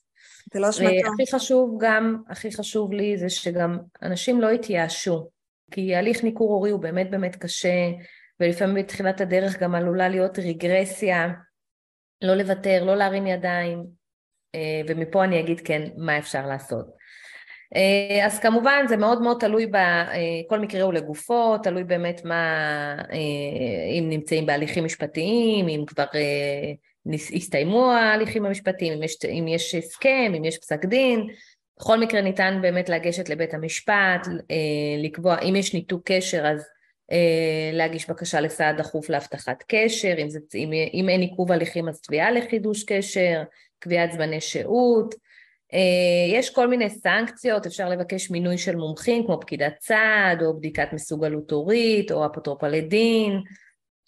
זה 0.54 0.60
לא 0.60 0.70
אשמתו. 0.70 1.14
הכי 1.14 1.32
חשוב 1.36 1.78
גם, 1.80 2.18
הכי 2.30 2.52
חשוב 2.52 2.94
לי 2.94 3.18
זה 3.18 3.30
שגם 3.30 3.78
אנשים 4.02 4.42
לא 4.42 4.52
יתייאשו. 4.52 5.30
כי 5.72 5.96
הליך 5.96 6.24
ניכור 6.24 6.54
הורי 6.54 6.72
הוא 6.72 6.80
באמת 6.80 7.12
באמת 7.12 7.36
קשה, 7.36 7.90
ולפעמים 8.40 8.76
בתחילת 8.76 9.22
הדרך 9.22 9.60
גם 9.60 9.76
עלולה 9.76 10.10
להיות 10.10 10.40
רגרסיה, 10.40 11.28
לא 12.22 12.34
לוותר, 12.34 12.84
לא 12.84 12.96
להרים 12.96 13.28
ידיים, 13.28 13.84
אה, 14.56 14.82
ומפה 14.88 15.24
אני 15.24 15.40
אגיד 15.40 15.60
כן, 15.60 15.90
מה 15.98 16.18
אפשר 16.18 16.48
לעשות. 16.48 16.97
אה, 17.76 18.26
אז 18.26 18.40
כמובן 18.40 18.86
זה 18.88 18.98
מאוד 18.98 19.22
מאוד 19.22 19.38
תלוי, 19.40 19.68
ב, 19.68 19.76
אה, 19.76 20.08
כל 20.48 20.60
מקרה 20.60 20.82
הוא 20.82 20.94
לגופו, 20.94 21.58
תלוי 21.58 21.84
באמת 21.84 22.22
מה, 22.26 22.96
אם 24.00 24.10
נמצאים 24.10 24.46
בהליכים 24.46 24.86
משפטיים, 24.86 25.68
אם 25.68 25.84
כבר 25.88 26.06
הסתיימו 27.14 27.92
ההליכים 27.92 28.46
המשפטיים, 28.46 28.94
אם 28.94 29.04
יש, 29.04 29.18
אם 29.26 29.48
יש 29.48 29.76
הסכם, 29.76 30.34
אם 30.38 30.46
יש 30.46 30.58
פסק 30.58 30.86
דין, 30.86 31.28
בכל 31.80 32.00
מקרה 32.00 32.22
ניתן 32.22 32.60
באמת 32.62 32.90
לגשת 32.90 33.30
לבית 33.30 33.54
המשפט, 33.54 34.28
אה, 34.52 35.04
לקבוע, 35.04 35.40
אם 35.42 35.56
יש 35.56 35.74
ניתוק 35.74 36.02
קשר 36.06 36.48
אז 36.48 36.66
אה, 37.12 37.70
להגיש 37.74 38.10
בקשה 38.10 38.42
לסעד 38.42 38.78
דחוף 38.78 39.10
להבטחת 39.10 39.64
קשר, 39.68 40.14
אם, 40.18 40.30
זה, 40.30 40.40
אם, 40.56 40.72
אם 40.94 41.10
אין 41.10 41.22
עיכוב 41.22 41.52
הליכים 41.52 41.90
אז 41.90 42.02
תביעה 42.02 42.32
לחידוש 42.32 42.84
קשר, 42.84 43.44
קביעת 43.80 44.12
זמני 44.12 44.42
שהות, 44.42 45.14
אה, 45.14 45.20
יש 46.34 46.50
כל 46.50 46.68
מיני 46.68 46.90
סנקציות, 46.90 47.66
אפשר 47.66 47.90
לבקש 47.90 48.32
מינוי 48.32 48.58
של 48.58 48.76
מומחים 48.76 49.26
כמו 49.26 49.40
פקידת 49.42 49.74
סעד 49.82 50.44
או 50.44 50.58
בדיקת 50.58 50.94
מסוגלות 50.94 51.52
הורית 51.52 52.12
או 52.12 52.26
אפוטרופה 52.26 52.68
לדין, 52.68 53.42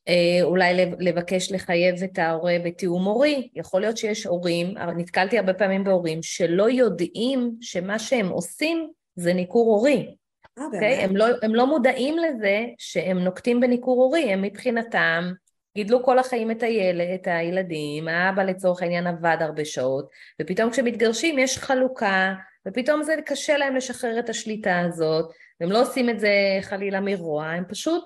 אה, 0.10 0.44
אולי 0.44 0.86
לבקש 1.00 1.52
לחייב 1.52 2.04
את 2.04 2.20
ההורה 2.20 2.56
בתיאום 2.66 3.04
הורי, 3.04 3.50
יכול 3.56 3.82
להיות 3.82 3.98
שיש 3.98 4.26
הורים, 4.26 4.74
נתקלתי 4.98 5.38
הרבה 5.38 5.54
פעמים 5.54 5.84
בהורים 5.84 6.24
שלא 6.24 6.70
יודעים 6.70 7.52
שמה 7.62 8.00
שהם 8.00 8.30
עושים 8.30 8.90
זה 9.16 9.34
ניכור 9.34 9.76
הורי. 9.76 10.16
אה, 10.58 10.64
okay? 10.64 10.66
אוקיי? 10.66 10.94
הם, 10.94 11.16
לא, 11.16 11.26
הם 11.42 11.56
לא 11.56 11.68
מודעים 11.68 12.18
לזה 12.18 12.66
שהם 12.78 13.20
נוקטים 13.20 13.60
בניכור 13.60 14.04
הורי, 14.04 14.34
הם 14.34 14.42
מבחינתם 14.42 15.32
גידלו 15.76 16.04
כל 16.04 16.20
החיים 16.20 16.52
את 16.52 16.64
הילד, 16.64 17.08
את 17.16 17.28
הילדים, 17.28 18.08
האבא 18.08 18.44
לצורך 18.44 18.82
העניין 18.82 19.08
עבד 19.08 19.38
הרבה 19.40 19.66
שעות, 19.66 20.10
ופתאום 20.42 20.70
כשמתגרשים 20.72 21.40
יש 21.40 21.58
חלוקה, 21.58 22.34
ופתאום 22.68 23.04
זה 23.04 23.16
קשה 23.26 23.58
להם 23.58 23.76
לשחרר 23.76 24.20
את 24.20 24.30
השליטה 24.30 24.80
הזאת, 24.80 25.32
והם 25.60 25.72
לא 25.72 25.82
עושים 25.82 26.10
את 26.10 26.20
זה 26.20 26.32
חלילה 26.62 27.00
מרוע, 27.00 27.46
הם 27.46 27.64
פשוט 27.68 28.04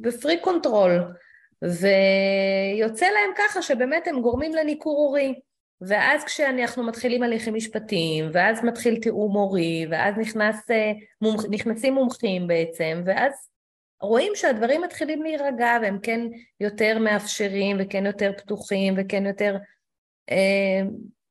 ב 0.00 0.07
freak 0.07 0.40
control, 0.40 1.04
ויוצא 1.62 3.06
להם 3.06 3.30
ככה 3.36 3.62
שבאמת 3.62 4.08
הם 4.08 4.20
גורמים 4.20 4.54
לניכור 4.54 4.96
הורי. 4.96 5.34
ואז 5.80 6.24
כשאנחנו 6.24 6.82
מתחילים 6.82 7.22
הליכים 7.22 7.54
משפטיים, 7.54 8.30
ואז 8.32 8.64
מתחיל 8.64 8.96
תיאום 9.00 9.32
הורי, 9.32 9.86
ואז 9.90 10.14
נכנס, 10.18 10.70
אה, 10.70 10.92
מומח, 11.20 11.44
נכנסים 11.50 11.94
מומחים 11.94 12.46
בעצם, 12.46 13.02
ואז 13.06 13.32
רואים 14.00 14.32
שהדברים 14.34 14.82
מתחילים 14.82 15.22
להירגע, 15.22 15.78
והם 15.82 15.98
כן 16.02 16.20
יותר 16.60 16.98
מאפשרים, 16.98 17.76
וכן 17.80 18.06
יותר 18.06 18.32
פתוחים, 18.36 18.94
וכן 18.96 19.26
יותר, 19.26 19.56
אה, 20.30 20.82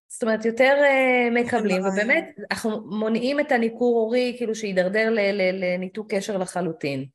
זאת 0.07 0.23
אומרת, 0.23 0.45
יותר 0.45 0.73
אה, 0.83 1.29
מקבלים, 1.31 1.81
ובאמת 1.85 2.35
אנחנו 2.51 2.81
מונעים 2.85 3.39
את 3.39 3.51
הניכור 3.51 3.99
הורי, 3.99 4.33
כאילו 4.37 4.55
שידרדר 4.55 5.09
לניתוק 5.53 6.13
קשר 6.13 6.37
לחלוטין. 6.37 7.05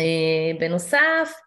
אה, 0.00 0.58
בנוסף, 0.60 1.40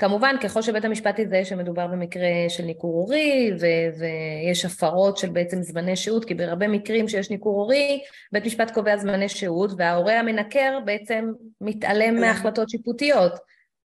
כמובן 0.00 0.36
ככל 0.42 0.62
שבית 0.62 0.84
המשפט 0.84 1.18
יזהה 1.18 1.44
שמדובר 1.44 1.86
במקרה 1.86 2.28
של 2.48 2.64
ניכור 2.64 2.94
הורי 2.94 3.52
ו- 3.60 3.98
ויש 3.98 4.64
הפרות 4.64 5.16
של 5.16 5.30
בעצם 5.30 5.62
זמני 5.62 5.96
שהות, 5.96 6.24
כי 6.24 6.34
בהרבה 6.34 6.68
מקרים 6.68 7.08
שיש 7.08 7.30
ניכור 7.30 7.56
הורי, 7.56 8.02
בית 8.32 8.46
משפט 8.46 8.70
קובע 8.70 8.96
זמני 8.96 9.28
שהות 9.28 9.70
וההורה 9.76 10.18
המנקר 10.18 10.78
בעצם 10.84 11.32
מתעלם 11.60 12.14
כן. 12.14 12.20
מהחלטות 12.20 12.70
שיפוטיות. 12.70 13.32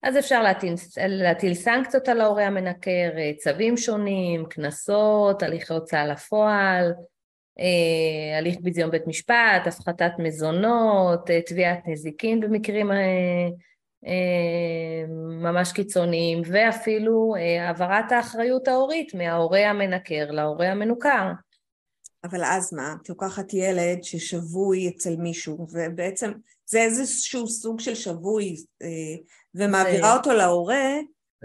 אז 0.04 0.18
אפשר 0.18 0.44
להטיל, 0.44 0.74
להטיל 1.08 1.54
סנקציות 1.54 2.10
על 2.10 2.22
ההורה 2.22 2.46
המנקר, 2.48 3.10
אה, 3.18 3.32
צווים 3.38 3.78
שונים, 3.78 4.46
קנסות, 4.46 5.44
הליכי 5.44 5.74
הוצאה 5.74 6.08
לפועל, 6.08 6.94
אה, 7.60 8.38
הליך 8.38 8.56
ביזיון 8.62 8.92
בית 8.92 9.08
משפט, 9.08 9.68
הפחתת 9.68 10.12
מזונות, 10.20 11.30
תביעת 11.46 11.80
נזיקין 11.88 12.40
במקרים 12.40 12.92
אה, 12.92 13.48
ממש 15.42 15.72
קיצוניים, 15.72 16.42
ואפילו 16.46 17.36
אה, 17.38 17.68
העברת 17.68 18.12
האחריות 18.12 18.68
ההורית 18.68 19.14
מההורה 19.14 19.70
המנקר 19.70 20.32
להורה 20.32 20.68
המנוכר. 20.68 21.32
אבל 22.24 22.44
אז 22.44 22.74
מה? 22.74 22.96
את 23.02 23.10
לוקחת 23.10 23.54
ילד 23.54 24.04
ששבוי 24.04 24.90
אצל 24.90 25.16
מישהו, 25.16 25.68
ובעצם 25.72 26.32
זה 26.66 26.82
איזשהו 26.82 27.48
סוג 27.48 27.80
של 27.80 27.96
שבוי, 27.96 28.56
אה, 28.82 28.88
ומעבירה 29.56 30.10
זה... 30.10 30.18
אותו 30.18 30.34
להורה 30.34 30.86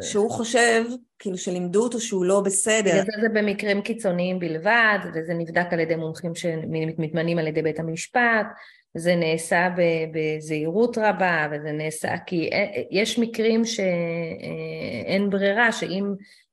שהוא 0.00 0.30
חושב, 0.30 0.84
כאילו 1.18 1.38
שלימדו 1.38 1.82
אותו 1.82 2.00
שהוא 2.00 2.24
לא 2.24 2.40
בסדר. 2.40 2.90
בגלל 2.90 3.04
זה 3.04 3.22
זה 3.22 3.28
במקרים 3.28 3.82
קיצוניים 3.82 4.38
בלבד, 4.38 4.98
וזה 5.14 5.34
נבדק 5.34 5.66
על 5.70 5.80
ידי 5.80 5.96
מומחים 5.96 6.34
שמתמנים 6.34 7.38
על 7.38 7.46
ידי 7.46 7.62
בית 7.62 7.78
המשפט, 7.78 8.46
זה 8.94 9.16
נעשה 9.16 9.68
בזהירות 10.12 10.98
רבה, 10.98 11.46
וזה 11.52 11.72
נעשה 11.72 12.18
כי 12.26 12.50
יש 12.90 13.18
מקרים 13.18 13.64
שאין 13.64 15.30
ברירה, 15.30 15.72
שאם, 15.72 16.04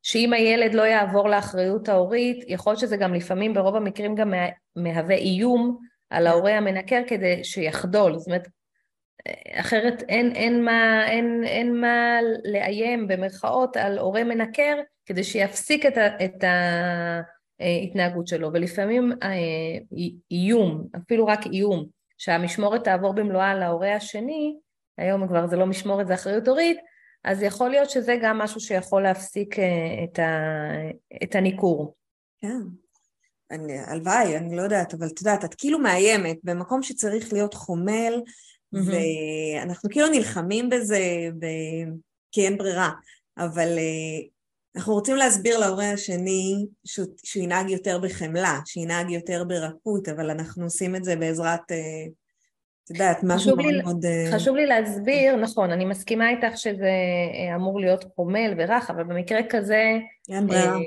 שאם 0.03 0.33
הילד 0.33 0.73
לא 0.73 0.81
יעבור 0.81 1.29
לאחריות 1.29 1.89
ההורית, 1.89 2.43
יכול 2.47 2.71
להיות 2.71 2.79
שזה 2.79 2.97
גם 2.97 3.13
לפעמים 3.13 3.53
ברוב 3.53 3.75
המקרים 3.75 4.15
גם 4.15 4.33
מהווה 4.75 5.15
איום 5.15 5.77
על 6.09 6.27
ההורה 6.27 6.57
המנקר 6.57 7.01
כדי 7.07 7.43
שיחדול, 7.43 8.17
זאת 8.17 8.27
אומרת, 8.27 8.47
אחרת 9.51 10.03
אין, 10.09 10.35
אין, 10.35 10.65
מה, 10.65 11.07
אין, 11.07 11.43
אין 11.45 11.81
מה 11.81 12.19
לאיים 12.43 13.07
במרכאות 13.07 13.77
על 13.77 13.97
הורה 13.97 14.23
מנקר 14.23 14.75
כדי 15.05 15.23
שיפסיק 15.23 15.85
את, 15.85 15.97
ה, 15.97 16.25
את 16.25 16.43
ההתנהגות 17.59 18.27
שלו, 18.27 18.49
ולפעמים 18.53 19.11
אה, 19.23 19.29
איום, 20.31 20.87
אפילו 20.97 21.25
רק 21.25 21.45
איום, 21.45 21.98
שהמשמורת 22.19 22.83
תעבור 22.83 23.13
במלואה 23.13 23.55
להורה 23.55 23.95
השני, 23.95 24.57
היום 24.97 25.27
כבר 25.27 25.47
זה 25.47 25.55
לא 25.55 25.65
משמורת, 25.65 26.07
זה 26.07 26.13
אחריות 26.13 26.47
הורית, 26.47 26.77
אז 27.23 27.43
יכול 27.43 27.69
להיות 27.69 27.89
שזה 27.89 28.15
גם 28.21 28.37
משהו 28.37 28.59
שיכול 28.59 29.03
להפסיק 29.03 29.59
אה, 29.59 30.03
את, 30.03 30.19
ה, 30.19 30.27
את 31.23 31.35
הניכור. 31.35 31.95
כן, 32.41 32.59
הלוואי, 33.87 34.37
אני 34.37 34.55
לא 34.55 34.61
יודעת, 34.61 34.93
אבל 34.93 35.07
את 35.07 35.19
יודעת, 35.19 35.45
את 35.45 35.55
כאילו 35.57 35.79
מאיימת 35.79 36.37
במקום 36.43 36.83
שצריך 36.83 37.33
להיות 37.33 37.53
חומל, 37.53 38.21
mm-hmm. 38.75 38.79
ואנחנו 39.57 39.89
כאילו 39.89 40.07
נלחמים 40.07 40.69
בזה 40.69 40.99
ב... 41.39 41.45
כי 42.31 42.45
אין 42.45 42.57
ברירה, 42.57 42.91
אבל 43.37 43.77
אה, 43.77 44.27
אנחנו 44.75 44.93
רוצים 44.93 45.15
להסביר 45.15 45.59
להורה 45.59 45.91
השני 45.91 46.65
שהוא, 46.85 47.05
שהוא 47.23 47.43
ינהג 47.43 47.69
יותר 47.69 47.99
בחמלה, 47.99 48.59
שינהג 48.65 49.09
יותר 49.09 49.43
ברכות, 49.43 50.07
אבל 50.07 50.29
אנחנו 50.29 50.63
עושים 50.63 50.95
את 50.95 51.03
זה 51.03 51.15
בעזרת, 51.15 51.71
אה, 51.71 51.77
את 52.83 52.89
יודעת, 52.89 53.19
משהו 53.23 53.55
מאוד 53.55 53.65
לי, 53.65 53.81
מאוד... 53.81 54.05
אה, 54.05 54.31
חשוב 54.33 54.55
לי 54.55 54.65
להסביר, 54.65 55.35
נכון, 55.35 55.71
אני 55.71 55.85
מסכימה 55.85 56.29
איתך 56.29 56.57
שזה 56.57 56.89
אה, 57.33 57.55
אמור 57.55 57.79
להיות 57.79 58.05
חומל 58.15 58.53
ורך, 58.57 58.89
אבל 58.89 59.03
במקרה 59.03 59.39
כזה... 59.49 59.97
אין 60.29 60.47
ברירה. 60.47 60.77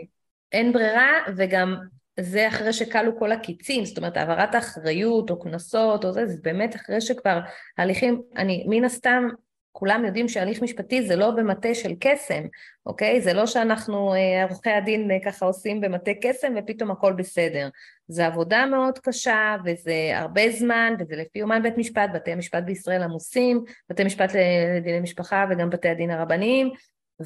אין 0.52 0.72
ברירה, 0.72 1.10
וגם 1.36 1.76
זה 2.20 2.48
אחרי 2.48 2.72
שכלו 2.72 3.18
כל 3.18 3.32
הקיצים, 3.32 3.84
זאת 3.84 3.98
אומרת 3.98 4.16
העברת 4.16 4.54
האחריות 4.54 5.30
או 5.30 5.40
קנסות 5.40 6.04
או 6.04 6.12
זה, 6.12 6.26
זה 6.26 6.36
באמת 6.42 6.76
אחרי 6.76 7.00
שכבר 7.00 7.40
הליכים, 7.78 8.22
אני 8.36 8.64
מן 8.68 8.84
הסתם 8.84 9.28
כולם 9.72 10.04
יודעים 10.04 10.28
שהליך 10.28 10.62
משפטי 10.62 11.02
זה 11.02 11.16
לא 11.16 11.30
במטה 11.30 11.74
של 11.74 11.92
קסם, 12.00 12.42
אוקיי? 12.86 13.20
זה 13.20 13.32
לא 13.32 13.46
שאנחנו, 13.46 14.14
אה, 14.14 14.44
עורכי 14.50 14.70
הדין 14.70 15.10
אה, 15.10 15.16
ככה 15.24 15.46
עושים 15.46 15.80
במטה 15.80 16.10
קסם 16.22 16.54
ופתאום 16.58 16.90
הכל 16.90 17.12
בסדר. 17.12 17.68
זה 18.08 18.26
עבודה 18.26 18.66
מאוד 18.66 18.98
קשה 18.98 19.56
וזה 19.64 20.10
הרבה 20.14 20.50
זמן 20.50 20.94
וזה 20.98 21.16
לפי 21.16 21.38
יומן 21.38 21.62
בית 21.62 21.78
משפט, 21.78 22.10
בתי 22.14 22.32
המשפט 22.32 22.62
בישראל 22.62 23.02
עמוסים, 23.02 23.64
בתי 23.90 24.04
משפט 24.04 24.32
לדיני 24.76 25.00
משפחה 25.00 25.46
וגם 25.50 25.70
בתי 25.70 25.88
הדין 25.88 26.10
הרבניים, 26.10 26.70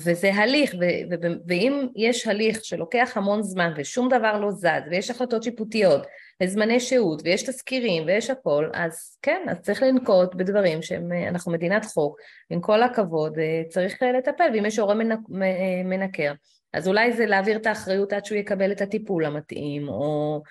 וזה 0.04 0.34
הליך, 0.34 0.74
ו- 0.80 1.14
ו- 1.22 1.38
ואם 1.46 1.86
יש 1.96 2.26
הליך 2.26 2.64
שלוקח 2.64 3.12
המון 3.16 3.42
זמן 3.42 3.72
ושום 3.76 4.08
דבר 4.08 4.38
לא 4.40 4.50
זז, 4.50 4.68
ויש 4.90 5.10
החלטות 5.10 5.42
שיפוטיות, 5.42 6.06
וזמני 6.42 6.80
שהות, 6.80 7.22
ויש 7.24 7.42
תסקירים, 7.42 8.02
ויש 8.06 8.30
הכל, 8.30 8.70
אז 8.74 9.18
כן, 9.22 9.46
אז 9.48 9.60
צריך 9.60 9.82
לנקוט 9.82 10.34
בדברים 10.34 10.82
שאנחנו 10.82 11.52
מדינת 11.52 11.84
חוק, 11.84 12.18
עם 12.50 12.60
כל 12.60 12.82
הכבוד, 12.82 13.38
אה, 13.38 13.62
צריך 13.68 14.02
אה, 14.02 14.12
לטפל, 14.12 14.50
ואם 14.54 14.66
יש 14.66 14.78
הורה 14.78 14.94
מנק, 14.94 15.18
אה, 15.42 15.82
מנקר, 15.84 16.32
אז 16.72 16.88
אולי 16.88 17.12
זה 17.12 17.26
להעביר 17.26 17.56
את 17.56 17.66
האחריות 17.66 18.12
עד 18.12 18.24
שהוא 18.24 18.38
יקבל 18.38 18.72
את 18.72 18.80
הטיפול 18.80 19.24
המתאים, 19.24 19.88
או... 19.88 20.42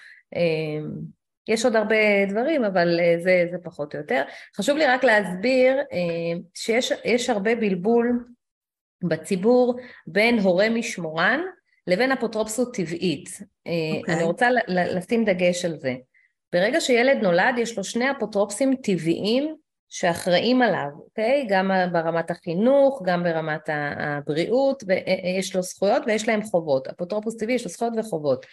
יש 1.48 1.66
עוד 1.66 1.76
הרבה 1.76 2.26
דברים, 2.30 2.64
אבל 2.64 3.00
זה, 3.24 3.46
זה 3.52 3.58
פחות 3.64 3.96
או 3.96 4.00
יותר. 4.00 4.24
חשוב 4.58 4.78
לי 4.78 4.86
רק 4.86 5.04
להסביר 5.04 5.78
שיש 6.54 7.30
הרבה 7.30 7.56
בלבול 7.56 8.26
בציבור 9.08 9.76
בין 10.08 10.40
הורה 10.40 10.70
משמורן 10.70 11.42
לבין 11.88 12.12
אפוטרופסות 12.12 12.76
טבעית. 12.76 13.30
Okay. 13.30 13.98
אוקיי. 13.98 14.16
אני 14.16 14.24
רוצה 14.24 14.50
לשים 14.68 15.26
דגש 15.26 15.66
על 15.66 15.78
זה. 15.78 15.96
ברגע 16.54 16.82
שילד 16.82 17.18
נולד 17.24 17.56
יש 17.58 17.78
לו 17.78 17.84
שני 17.84 18.12
אפוטרופסים 18.12 18.76
טבעיים 18.76 19.56
שאחראים 19.90 20.62
עליו, 20.62 20.88
אוקיי? 21.00 21.46
Okay? 21.48 21.50
גם 21.50 21.72
ברמת 21.92 22.32
החינוך, 22.32 23.02
גם 23.06 23.24
ברמת 23.24 23.70
הבריאות, 23.70 24.84
ויש 24.88 25.56
לו 25.56 25.62
זכויות 25.62 26.04
ויש 26.08 26.28
להם 26.28 26.44
חובות. 26.44 26.88
אפוטרופוס 26.88 27.38
טבעי 27.38 27.56
יש 27.56 27.64
לו 27.64 27.70
זכויות 27.70 27.94
וחובות. 27.98 28.46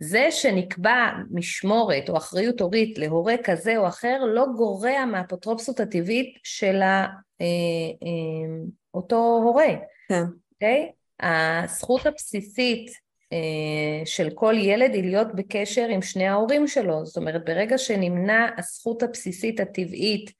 זה 0.00 0.30
שנקבע 0.30 1.10
משמורת 1.30 2.08
או 2.08 2.16
אחריות 2.16 2.60
הורית 2.60 2.98
להורה 2.98 3.34
כזה 3.44 3.76
או 3.76 3.88
אחר 3.88 4.24
לא 4.24 4.46
גורע 4.56 5.04
מהאפוטרופסות 5.04 5.80
הטבעית 5.80 6.38
של 6.42 6.82
אה, 6.82 7.06
אה, 7.42 7.46
אותו 8.94 9.40
הורה. 9.44 9.74
כן. 10.08 10.22
אוקיי? 10.52 10.92
הזכות 11.20 12.06
הבסיסית 12.06 12.90
אה, 13.32 14.06
של 14.06 14.30
כל 14.34 14.54
ילד 14.58 14.94
היא 14.94 15.04
להיות 15.04 15.34
בקשר 15.34 15.86
עם 15.88 16.02
שני 16.02 16.26
ההורים 16.26 16.66
שלו. 16.66 17.06
זאת 17.06 17.16
אומרת, 17.16 17.44
ברגע 17.44 17.78
שנמנע 17.78 18.46
הזכות 18.58 19.02
הבסיסית 19.02 19.60
הטבעית 19.60 20.30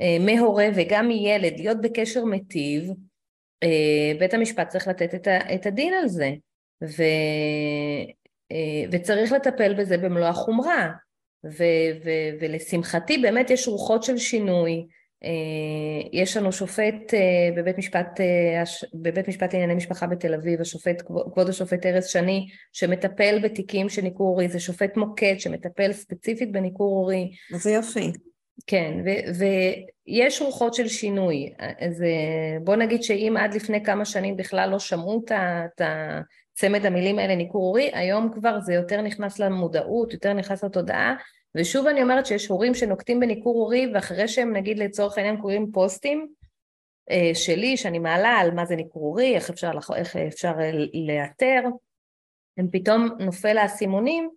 אה, 0.00 0.16
מהורה 0.20 0.66
וגם 0.74 1.08
מילד 1.08 1.58
להיות 1.58 1.80
בקשר 1.80 2.24
מיטיב, 2.24 2.90
אה, 3.62 4.12
בית 4.18 4.34
המשפט 4.34 4.68
צריך 4.68 4.88
לתת 4.88 5.28
את 5.54 5.66
הדין 5.66 5.94
על 5.94 6.08
זה. 6.08 6.30
ו... 6.84 7.02
וצריך 8.92 9.32
לטפל 9.32 9.74
בזה 9.74 9.98
במלוא 9.98 10.26
החומרה. 10.26 10.90
ו- 11.44 12.04
ו- 12.04 12.30
ולשמחתי 12.40 13.18
באמת 13.18 13.50
יש 13.50 13.68
רוחות 13.68 14.02
של 14.02 14.18
שינוי, 14.18 14.72
אה, 14.72 14.86
יש 16.12 16.36
לנו 16.36 16.52
שופט 16.52 17.14
אה, 17.14 17.48
בבית 17.56 17.78
משפט, 17.78 18.20
אה, 18.20 18.62
בבית 18.94 19.28
משפט 19.28 19.52
לענייני 19.52 19.74
משפחה 19.74 20.06
בתל 20.06 20.34
אביב, 20.34 20.60
השופט, 20.60 21.02
כבוד 21.32 21.48
השופט 21.48 21.86
ארז 21.86 22.06
שני, 22.06 22.46
שמטפל 22.72 23.38
בתיקים 23.42 23.88
של 23.88 24.02
ניכור 24.02 24.28
הורי, 24.28 24.48
זה 24.48 24.60
שופט 24.60 24.96
מוקד 24.96 25.34
שמטפל 25.38 25.92
ספציפית 25.92 26.52
בניכור 26.52 26.96
הורי. 26.96 27.30
זה 27.50 27.70
יופי. 27.70 28.12
כן, 28.66 29.00
ו- 29.04 29.44
ויש 30.08 30.42
רוחות 30.42 30.74
של 30.74 30.88
שינוי. 30.88 31.52
אז 31.58 32.04
בוא 32.64 32.76
נגיד 32.76 33.02
שאם 33.02 33.34
עד 33.38 33.54
לפני 33.54 33.84
כמה 33.84 34.04
שנים 34.04 34.36
בכלל 34.36 34.70
לא 34.70 34.78
שמעו 34.78 35.22
את 35.26 35.82
צמד 36.54 36.86
המילים 36.86 37.18
האלה 37.18 37.36
ניכור 37.36 37.66
הורי, 37.66 37.90
היום 37.92 38.30
כבר 38.34 38.60
זה 38.60 38.74
יותר 38.74 39.00
נכנס 39.00 39.38
למודעות, 39.38 40.12
יותר 40.12 40.32
נכנס 40.32 40.64
לתודעה, 40.64 41.14
ושוב 41.56 41.86
אני 41.86 42.02
אומרת 42.02 42.26
שיש 42.26 42.46
הורים 42.46 42.74
שנוקטים 42.74 43.20
בניכור 43.20 43.54
הורי 43.56 43.86
ואחרי 43.94 44.28
שהם 44.28 44.56
נגיד 44.56 44.78
לצורך 44.78 45.18
העניין 45.18 45.36
קוראים 45.36 45.72
פוסטים 45.72 46.28
אה, 47.10 47.30
שלי 47.34 47.76
שאני 47.76 47.98
מעלה 47.98 48.28
על 48.28 48.50
מה 48.50 48.66
זה 48.66 48.76
ניכור 48.76 49.02
הורי, 49.02 49.34
איך 49.34 49.50
אפשר, 49.50 49.70
איך 49.96 50.16
אפשר 50.16 50.52
לאתר, 51.06 51.62
הם 52.56 52.68
פתאום 52.72 53.08
נופל 53.18 53.58
האסימונים 53.58 54.30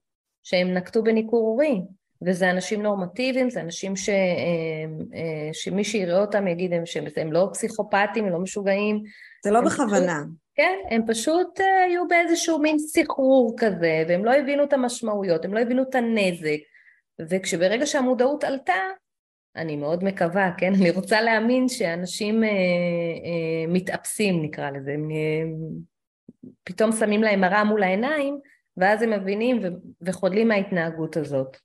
שהם 0.44 0.74
נקטו 0.74 1.04
בניכור 1.04 1.48
הורי 1.48 1.82
וזה 2.22 2.50
אנשים 2.50 2.84
נורמטיביים, 2.84 3.50
זה 3.50 3.62
אנשים 3.62 3.96
ש, 3.96 4.10
אה, 4.10 4.16
אה, 5.14 5.50
שמי 5.54 5.84
שיראה 5.84 6.22
אותם 6.22 6.48
יגיד 6.48 6.74
הם 6.74 6.86
שהם 6.86 7.32
לא 7.32 7.50
פסיכופטים, 7.54 8.26
הם 8.26 8.32
לא 8.32 8.40
משוגעים. 8.40 9.04
זה 9.44 9.52
לא 9.52 9.62
בכוונה. 9.62 10.20
פשוט, 10.20 10.36
כן, 10.56 10.78
הם 10.90 11.02
פשוט 11.08 11.60
היו 11.88 12.08
באיזשהו 12.08 12.60
מין 12.60 12.80
סחרור 12.80 13.54
כזה, 13.58 14.04
והם 14.08 14.26
לא 14.26 14.34
הבינו 14.34 14.64
את 14.64 14.74
המשמעויות, 14.74 15.46
הם 15.46 15.54
לא 15.54 15.60
הבינו 15.60 15.84
את 15.84 15.96
הנזק, 15.96 16.60
וכשברגע 17.30 17.86
שהמודעות 17.86 18.44
עלתה, 18.44 18.74
אני 19.56 19.76
מאוד 19.76 20.04
מקווה, 20.04 20.52
כן? 20.58 20.74
אני 20.76 20.92
רוצה 20.92 21.22
להאמין 21.22 21.68
שאנשים 21.68 22.44
אה, 22.44 22.50
אה, 22.50 23.68
מתאפסים, 23.68 24.44
נקרא 24.44 24.70
לזה, 24.70 24.92
הם 24.92 25.12
אה, 25.12 25.44
פתאום 26.64 26.92
שמים 26.92 27.24
להם 27.24 27.42
מראה 27.42 27.64
מול 27.64 27.84
העיניים, 27.84 28.40
ואז 28.78 29.02
הם 29.02 29.10
מבינים 29.10 29.60
ו- 29.64 29.68
וחודלים 30.02 30.48
מההתנהגות 30.48 31.18
הזאת. 31.18 31.58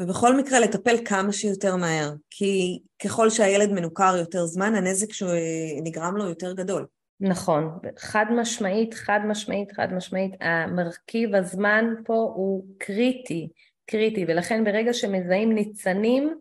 ובכל 0.00 0.36
מקרה 0.36 0.60
לטפל 0.60 0.96
כמה 1.04 1.32
שיותר 1.32 1.76
מהר, 1.76 2.12
כי 2.30 2.78
ככל 3.04 3.30
שהילד 3.30 3.72
מנוכר 3.72 4.14
יותר 4.18 4.46
זמן, 4.46 4.74
הנזק 4.74 5.12
שנגרם 5.12 6.16
לו 6.16 6.28
יותר 6.28 6.52
גדול. 6.52 6.86
נכון, 7.20 7.78
חד 7.98 8.24
משמעית, 8.36 8.94
חד 8.94 9.20
משמעית, 9.28 9.72
חד 9.72 9.92
משמעית, 9.92 10.32
המרכיב 10.40 11.34
הזמן 11.34 11.84
פה 12.04 12.14
הוא 12.14 12.64
קריטי. 12.78 13.48
קריטי, 13.90 14.24
ולכן 14.28 14.64
ברגע 14.64 14.92
שמזהים 14.92 15.52
ניצנים 15.52 16.34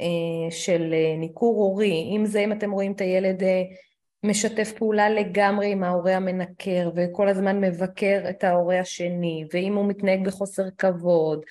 אה, 0.00 0.50
של 0.50 0.90
אה, 0.92 1.16
ניכור 1.18 1.56
הורי, 1.56 2.10
אם 2.16 2.26
זה 2.26 2.40
אם 2.40 2.52
אתם 2.52 2.70
רואים 2.70 2.92
את 2.92 3.00
הילד 3.00 3.42
אה, 3.42 3.62
משתף 4.24 4.72
פעולה 4.72 5.10
לגמרי 5.10 5.72
עם 5.72 5.84
ההורה 5.84 6.16
המנקר 6.16 6.90
וכל 6.96 7.28
הזמן 7.28 7.60
מבקר 7.60 8.20
את 8.30 8.44
ההורה 8.44 8.80
השני, 8.80 9.44
ואם 9.52 9.76
הוא 9.76 9.88
מתנהג 9.88 10.24
בחוסר 10.24 10.62
כבוד. 10.78 11.42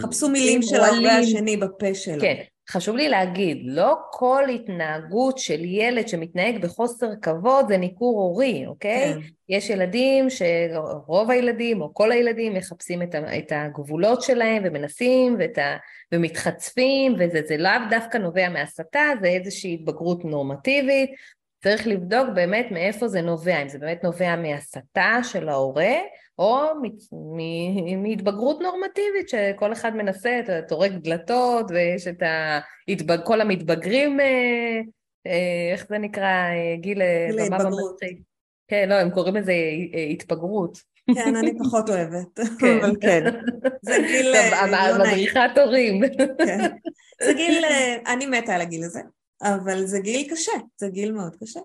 חפשו 0.00 0.28
מילים 0.28 0.62
של 0.62 0.80
ההורה 0.80 1.18
השני 1.18 1.56
בפה 1.56 1.94
שלו. 1.94 2.20
כן, 2.20 2.42
חשוב 2.70 2.96
לי 2.96 3.08
להגיד, 3.08 3.62
לא 3.64 3.96
כל 4.10 4.44
התנהגות 4.54 5.38
של 5.38 5.64
ילד 5.64 6.08
שמתנהג 6.08 6.62
בחוסר 6.62 7.06
כבוד 7.22 7.68
זה 7.68 7.76
ניכור 7.76 8.20
הורי, 8.20 8.66
אוקיי? 8.66 9.14
כן. 9.14 9.18
יש 9.48 9.70
ילדים 9.70 10.26
שרוב 10.30 11.30
הילדים 11.30 11.80
או 11.80 11.94
כל 11.94 12.12
הילדים 12.12 12.54
מחפשים 12.54 13.02
את 13.38 13.52
הגבולות 13.52 14.22
שלהם 14.22 14.62
ומנסים 14.66 15.36
ה... 15.58 15.76
ומתחצפים 16.12 17.14
וזה 17.18 17.56
לאו 17.56 17.70
דווקא 17.90 18.18
נובע 18.18 18.48
מהסתה, 18.48 19.10
זה 19.22 19.28
איזושהי 19.28 19.74
התבגרות 19.74 20.24
נורמטיבית. 20.24 21.10
צריך 21.64 21.86
לבדוק 21.86 22.28
באמת 22.34 22.66
מאיפה 22.70 23.08
זה 23.08 23.20
נובע, 23.20 23.62
אם 23.62 23.68
זה 23.68 23.78
באמת 23.78 24.04
נובע 24.04 24.36
מהסתה 24.36 25.18
של 25.22 25.48
ההורה 25.48 25.94
או 26.38 26.60
מהתבגרות 28.02 28.60
נורמטיבית 28.60 29.28
שכל 29.28 29.72
אחד 29.72 29.96
מנסה, 29.96 30.40
אתה 30.40 30.62
טורק 30.62 30.92
דלתות 30.92 31.66
ויש 31.70 32.06
את 32.06 32.22
ההתבג... 32.22 33.18
כל 33.24 33.40
המתבגרים, 33.40 34.20
אה, 34.20 34.80
אה, 35.26 35.72
איך 35.72 35.86
זה 35.88 35.98
נקרא, 35.98 36.24
אה, 36.24 36.76
גיל 36.80 37.02
במצחיק. 37.50 38.18
כן, 38.68 38.88
לא, 38.88 38.94
הם 38.94 39.10
קוראים 39.10 39.36
לזה 39.36 39.52
התפגרות. 40.10 40.78
כן, 41.14 41.36
אני 41.36 41.58
פחות 41.58 41.88
אוהבת, 41.88 42.38
כן. 42.60 42.78
אבל 42.80 42.96
כן. 43.00 43.24
זה 43.82 43.96
גיל... 44.06 44.34
לא 44.70 44.98
מדריכת 44.98 45.50
הורים. 45.56 46.02
כן. 46.38 46.58
זה 47.22 47.32
גיל, 47.32 47.64
אני 48.06 48.26
מתה 48.26 48.54
על 48.54 48.60
הגיל 48.60 48.84
הזה, 48.84 49.00
אבל 49.42 49.86
זה 49.86 50.00
גיל 50.00 50.30
קשה, 50.30 50.52
זה 50.76 50.88
גיל 50.88 51.12
מאוד 51.12 51.36
קשה. 51.40 51.60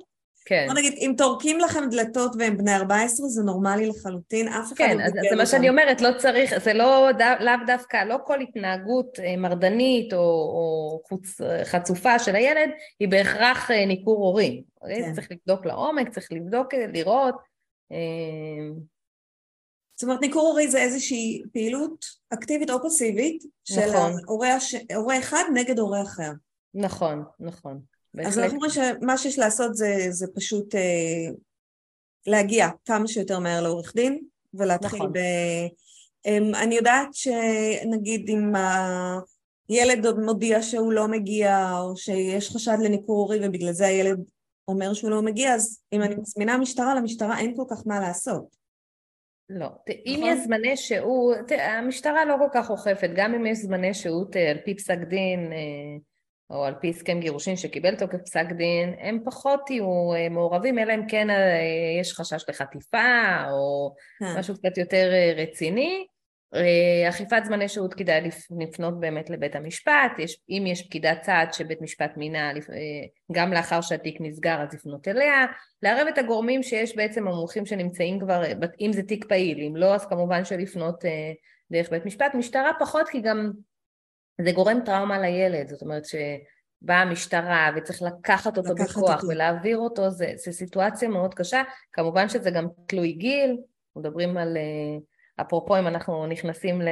כן. 0.50 0.66
בוא 0.68 0.76
נגיד, 0.76 0.94
אם 0.98 1.14
טורקים 1.18 1.60
לכם 1.60 1.90
דלתות 1.92 2.32
והם 2.40 2.58
בני 2.58 2.76
14, 2.76 3.28
זה 3.28 3.44
נורמלי 3.44 3.88
לחלוטין, 3.88 4.48
אף 4.48 4.68
אחד 4.68 4.76
כן, 4.76 4.98
לא 4.98 5.04
אז 5.04 5.12
זה 5.30 5.36
מה 5.36 5.46
שאני 5.46 5.70
אומרת, 5.70 6.02
לא 6.02 6.10
צריך, 6.18 6.58
זה 6.64 6.74
לא, 6.74 7.10
לאו 7.40 7.54
דווקא, 7.68 8.04
לא 8.04 8.18
כל 8.26 8.42
התנהגות 8.42 9.20
אה, 9.20 9.38
מרדנית 9.38 10.14
או, 10.14 10.20
או 10.20 11.02
חוצ, 11.10 11.42
חצופה 11.64 12.20
של 12.20 12.36
הילד 12.36 12.70
היא 13.00 13.08
בהכרח 13.08 13.72
אה, 13.72 13.86
ניכור 13.86 14.18
הורים. 14.18 14.64
כן. 14.88 15.14
צריך 15.14 15.32
לבדוק 15.32 15.66
לעומק, 15.66 16.10
צריך 16.10 16.32
לבדוק, 16.32 16.74
אה, 16.74 16.86
לראות. 16.94 17.36
זאת 19.96 20.04
אומרת, 20.04 20.22
ניכור 20.22 20.48
הורי 20.48 20.68
זה 20.68 20.82
איזושהי 20.82 21.42
פעילות 21.54 22.06
אקטיבית 22.34 22.70
או 22.70 22.84
פסיבית 22.84 23.44
של 23.64 23.90
נכון. 23.90 24.12
הורה, 24.28 24.58
הורה 24.96 25.20
אחד 25.20 25.44
נגד 25.54 25.80
הורה 25.80 26.02
אחר. 26.02 26.32
נכון, 26.74 27.24
נכון. 27.40 27.80
אז 28.26 28.40
אנחנו 28.40 28.58
רואים 28.58 28.72
שמה 28.72 29.18
שיש 29.18 29.40
לעשות 29.40 29.76
זה, 29.76 29.96
זה 30.10 30.28
פשוט 30.36 30.76
אה, 30.76 31.32
להגיע 32.28 32.68
כמה 32.86 33.08
שיותר 33.08 33.40
מהר 33.40 33.62
לעורך 33.62 33.96
דין 33.96 34.20
ולהתחיל 34.54 35.00
נכון. 35.00 35.14
ב... 35.14 35.18
אה, 36.26 36.38
אני 36.64 36.76
יודעת 36.76 37.14
שנגיד 37.14 38.30
אם 38.30 38.54
הילד 39.70 40.20
מודיע 40.20 40.62
שהוא 40.62 40.94
לא 40.94 41.08
מגיע 41.08 41.72
או 41.80 41.98
שיש 41.98 42.50
חשד 42.50 42.78
לניכור 42.84 43.22
הורי 43.22 43.48
ובגלל 43.48 43.72
זה 43.72 43.88
הילד 43.88 44.20
אומר 44.68 44.94
שהוא 44.94 45.12
לא 45.12 45.22
מגיע, 45.22 45.54
אז 45.54 45.82
אם 45.94 46.02
אני 46.02 46.16
מזמינה 46.16 46.58
משטרה, 46.58 46.96
למשטרה 46.96 47.40
אין 47.40 47.56
כל 47.56 47.64
כך 47.70 47.88
מה 47.88 48.00
לעשות. 48.00 48.56
לא, 49.50 49.68
אם 50.06 50.20
נכון? 50.20 50.30
יש 50.30 50.40
זמני 50.46 50.78
שהות, 50.78 51.52
המשטרה 51.60 52.26
לא 52.26 52.36
כל 52.40 52.48
כך 52.54 52.70
אוכפת, 52.70 53.10
גם 53.16 53.34
אם 53.34 53.46
יש 53.46 53.58
זמני 53.58 53.94
שהות 53.94 54.36
אה, 54.36 54.52
על 54.52 54.58
פי 54.66 54.76
פסק 54.76 54.98
דין, 54.98 55.52
אה, 55.54 55.98
או 56.50 56.66
על 56.66 56.74
פי 56.82 56.90
הסכם 56.90 57.20
גירושין 57.20 57.56
שקיבל 57.56 57.96
תוקף 57.96 58.18
פסק 58.26 58.46
דין, 58.52 58.94
הם 59.00 59.20
פחות 59.26 59.70
יהיו 59.70 60.14
אה, 60.14 60.30
מעורבים, 60.30 60.80
אלא 60.80 60.94
אם 60.94 61.08
כן 61.08 61.30
אה, 61.30 61.60
יש 62.02 62.14
חשש 62.14 62.50
לחטיפה 62.50 63.44
או 63.52 63.94
כן. 64.20 64.40
משהו 64.40 64.56
קצת 64.56 64.78
יותר 64.78 65.10
אה, 65.14 65.34
רציני. 65.44 66.06
אכיפת 67.10 67.42
זמני 67.46 67.68
שהות 67.68 67.94
כדאי 67.94 68.30
לפנות 68.60 69.00
באמת 69.00 69.30
לבית 69.30 69.56
המשפט, 69.56 70.12
יש, 70.20 70.38
אם 70.50 70.64
יש 70.68 70.88
פקידת 70.88 71.22
צעד 71.22 71.54
שבית 71.54 71.82
משפט 71.82 72.18
מינה 72.18 72.52
גם 73.32 73.54
לאחר 73.54 73.82
שהתיק 73.82 74.18
נסגר 74.22 74.62
אז 74.62 74.74
לפנות 74.74 75.08
אליה, 75.08 75.46
לערב 75.84 76.08
את 76.08 76.18
הגורמים 76.18 76.64
שיש 76.64 76.96
בעצם 76.96 77.28
המומחים 77.28 77.66
שנמצאים 77.66 78.20
כבר, 78.20 78.44
אם 78.80 78.94
זה 78.94 79.04
תיק 79.04 79.26
פעיל, 79.26 79.58
אם 79.68 79.76
לא 79.76 79.96
אז 79.96 80.06
כמובן 80.06 80.46
שלפנות 80.46 81.06
דרך 81.72 81.90
בית 81.90 82.06
משפט, 82.06 82.34
משטרה 82.34 82.72
פחות 82.80 83.10
כי 83.10 83.22
גם 83.22 83.52
זה 84.42 84.52
גורם 84.52 84.80
טראומה 84.86 85.20
לילד, 85.20 85.68
זאת 85.68 85.82
אומרת 85.82 86.04
שבאה 86.06 87.02
המשטרה 87.02 87.70
וצריך 87.76 88.02
לקחת 88.02 88.58
אותו 88.58 88.74
לקחת 88.74 88.90
בכוח 88.90 89.16
אותו. 89.16 89.28
ולהעביר 89.28 89.78
אותו, 89.78 90.10
זה, 90.10 90.32
זה 90.36 90.52
סיטואציה 90.52 91.10
מאוד 91.10 91.34
קשה, 91.34 91.62
כמובן 91.94 92.30
שזה 92.30 92.52
גם 92.52 92.68
תלוי 92.88 93.12
גיל, 93.12 93.58
מדברים 93.96 94.38
על, 94.38 94.58
אה, 94.58 94.98
אפרופו 95.42 95.80
אם 95.80 95.88
אנחנו 95.88 96.28
נכנסים 96.28 96.82
אה, 96.82 96.88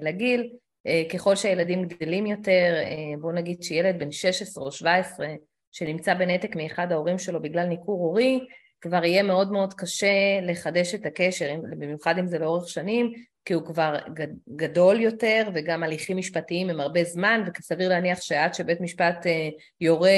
לגיל, 0.00 0.52
אה, 0.86 1.02
ככל 1.12 1.36
שהילדים 1.36 1.88
גדלים 1.88 2.26
יותר, 2.26 2.74
בואו 3.20 3.32
נגיד 3.32 3.62
שילד 3.62 3.98
בן 3.98 4.12
16 4.12 4.64
או 4.64 4.72
17 4.72 5.26
שנמצא 5.72 6.14
בנתק 6.14 6.56
מאחד 6.56 6.92
ההורים 6.92 7.18
שלו 7.18 7.42
בגלל 7.42 7.66
ניכור 7.66 8.00
הורי, 8.04 8.40
כבר 8.80 9.04
יהיה 9.04 9.22
מאוד 9.22 9.52
מאוד 9.52 9.74
קשה 9.74 10.40
לחדש 10.42 10.94
את 10.94 11.06
הקשר, 11.06 11.54
במיוחד 11.78 12.18
אם 12.18 12.26
זה 12.26 12.38
לאורך 12.38 12.68
שנים, 12.68 13.12
כי 13.44 13.54
הוא 13.54 13.64
כבר 13.64 13.96
גדול 14.56 15.00
יותר 15.00 15.48
וגם 15.54 15.82
הליכים 15.82 16.16
משפטיים 16.16 16.70
הם 16.70 16.80
הרבה 16.80 17.04
זמן 17.04 17.44
וסביר 17.58 17.88
להניח 17.88 18.20
שעד 18.20 18.54
שבית 18.54 18.80
משפט 18.80 19.26
אה, 19.26 19.48
יורה 19.80 20.10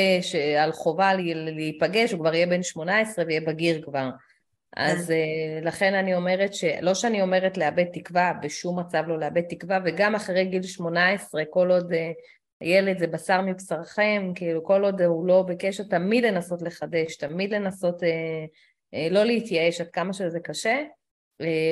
על 0.58 0.72
חובה 0.72 1.14
להיפגש 1.34 2.12
הוא 2.12 2.20
כבר 2.20 2.34
יהיה 2.34 2.46
בן 2.46 2.62
18 2.62 3.24
ויהיה 3.24 3.40
בגיר 3.40 3.82
כבר. 3.82 4.10
אז 4.76 5.06
כן. 5.06 5.12
אה, 5.12 5.60
לכן 5.62 5.94
אני 5.94 6.14
אומרת 6.14 6.54
שלא 6.54 6.94
שאני 6.94 7.22
אומרת 7.22 7.58
לאבד 7.58 7.84
תקווה, 7.92 8.32
בשום 8.42 8.78
מצב 8.78 9.04
לא 9.06 9.18
לאבד 9.18 9.42
תקווה 9.48 9.78
וגם 9.84 10.14
אחרי 10.14 10.44
גיל 10.44 10.62
18 10.62 11.42
כל 11.50 11.70
עוד 11.70 11.92
אה, 11.92 12.10
ילד 12.60 12.98
זה 12.98 13.06
בשר 13.06 13.40
מבשרכם, 13.40 14.32
כאילו 14.34 14.64
כל 14.64 14.84
עוד 14.84 15.02
הוא 15.02 15.26
לא 15.26 15.42
בקשר 15.42 15.82
תמיד 15.82 16.24
לנסות 16.24 16.62
לחדש, 16.62 17.16
תמיד 17.16 17.54
לנסות 17.54 18.02
לא 19.10 19.24
להתייאש 19.24 19.80
עד 19.80 19.88
כמה 19.88 20.12
שזה 20.12 20.40
קשה 20.40 20.82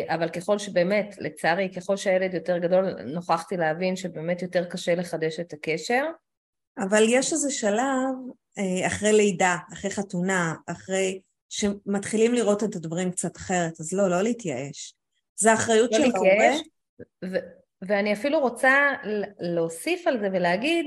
אבל 0.09 0.29
ככל 0.29 0.59
שבאמת, 0.59 1.14
לצערי, 1.18 1.68
ככל 1.77 1.96
שהילד 1.96 2.35
יותר 2.35 2.59
גדול, 2.59 3.03
נוכחתי 3.03 3.57
להבין 3.57 3.96
שבאמת 3.96 4.42
יותר 4.42 4.64
קשה 4.64 4.94
לחדש 4.94 5.40
את 5.40 5.53
הקשר. 5.53 6.05
אבל 6.79 7.03
יש 7.09 7.33
איזה 7.33 7.51
שלב 7.51 8.14
אה, 8.59 8.87
אחרי 8.87 9.12
לידה, 9.12 9.57
אחרי 9.72 9.90
חתונה, 9.90 10.55
אחרי 10.66 11.20
שמתחילים 11.48 12.35
לראות 12.35 12.64
את 12.64 12.77
הדברים 12.77 13.11
קצת 13.11 13.37
אחרת, 13.37 13.81
אז 13.81 13.92
לא, 13.92 14.11
לא 14.11 14.22
להתייאש. 14.22 14.94
זה 15.37 15.55
אחריות 15.55 15.90
לא 15.92 15.98
של 15.98 16.11
ההורה. 16.14 16.57
ו- 17.25 17.62
ואני 17.83 18.12
אפילו 18.12 18.40
רוצה 18.40 18.92
להוסיף 19.38 20.07
על 20.07 20.20
זה 20.20 20.29
ולהגיד 20.33 20.87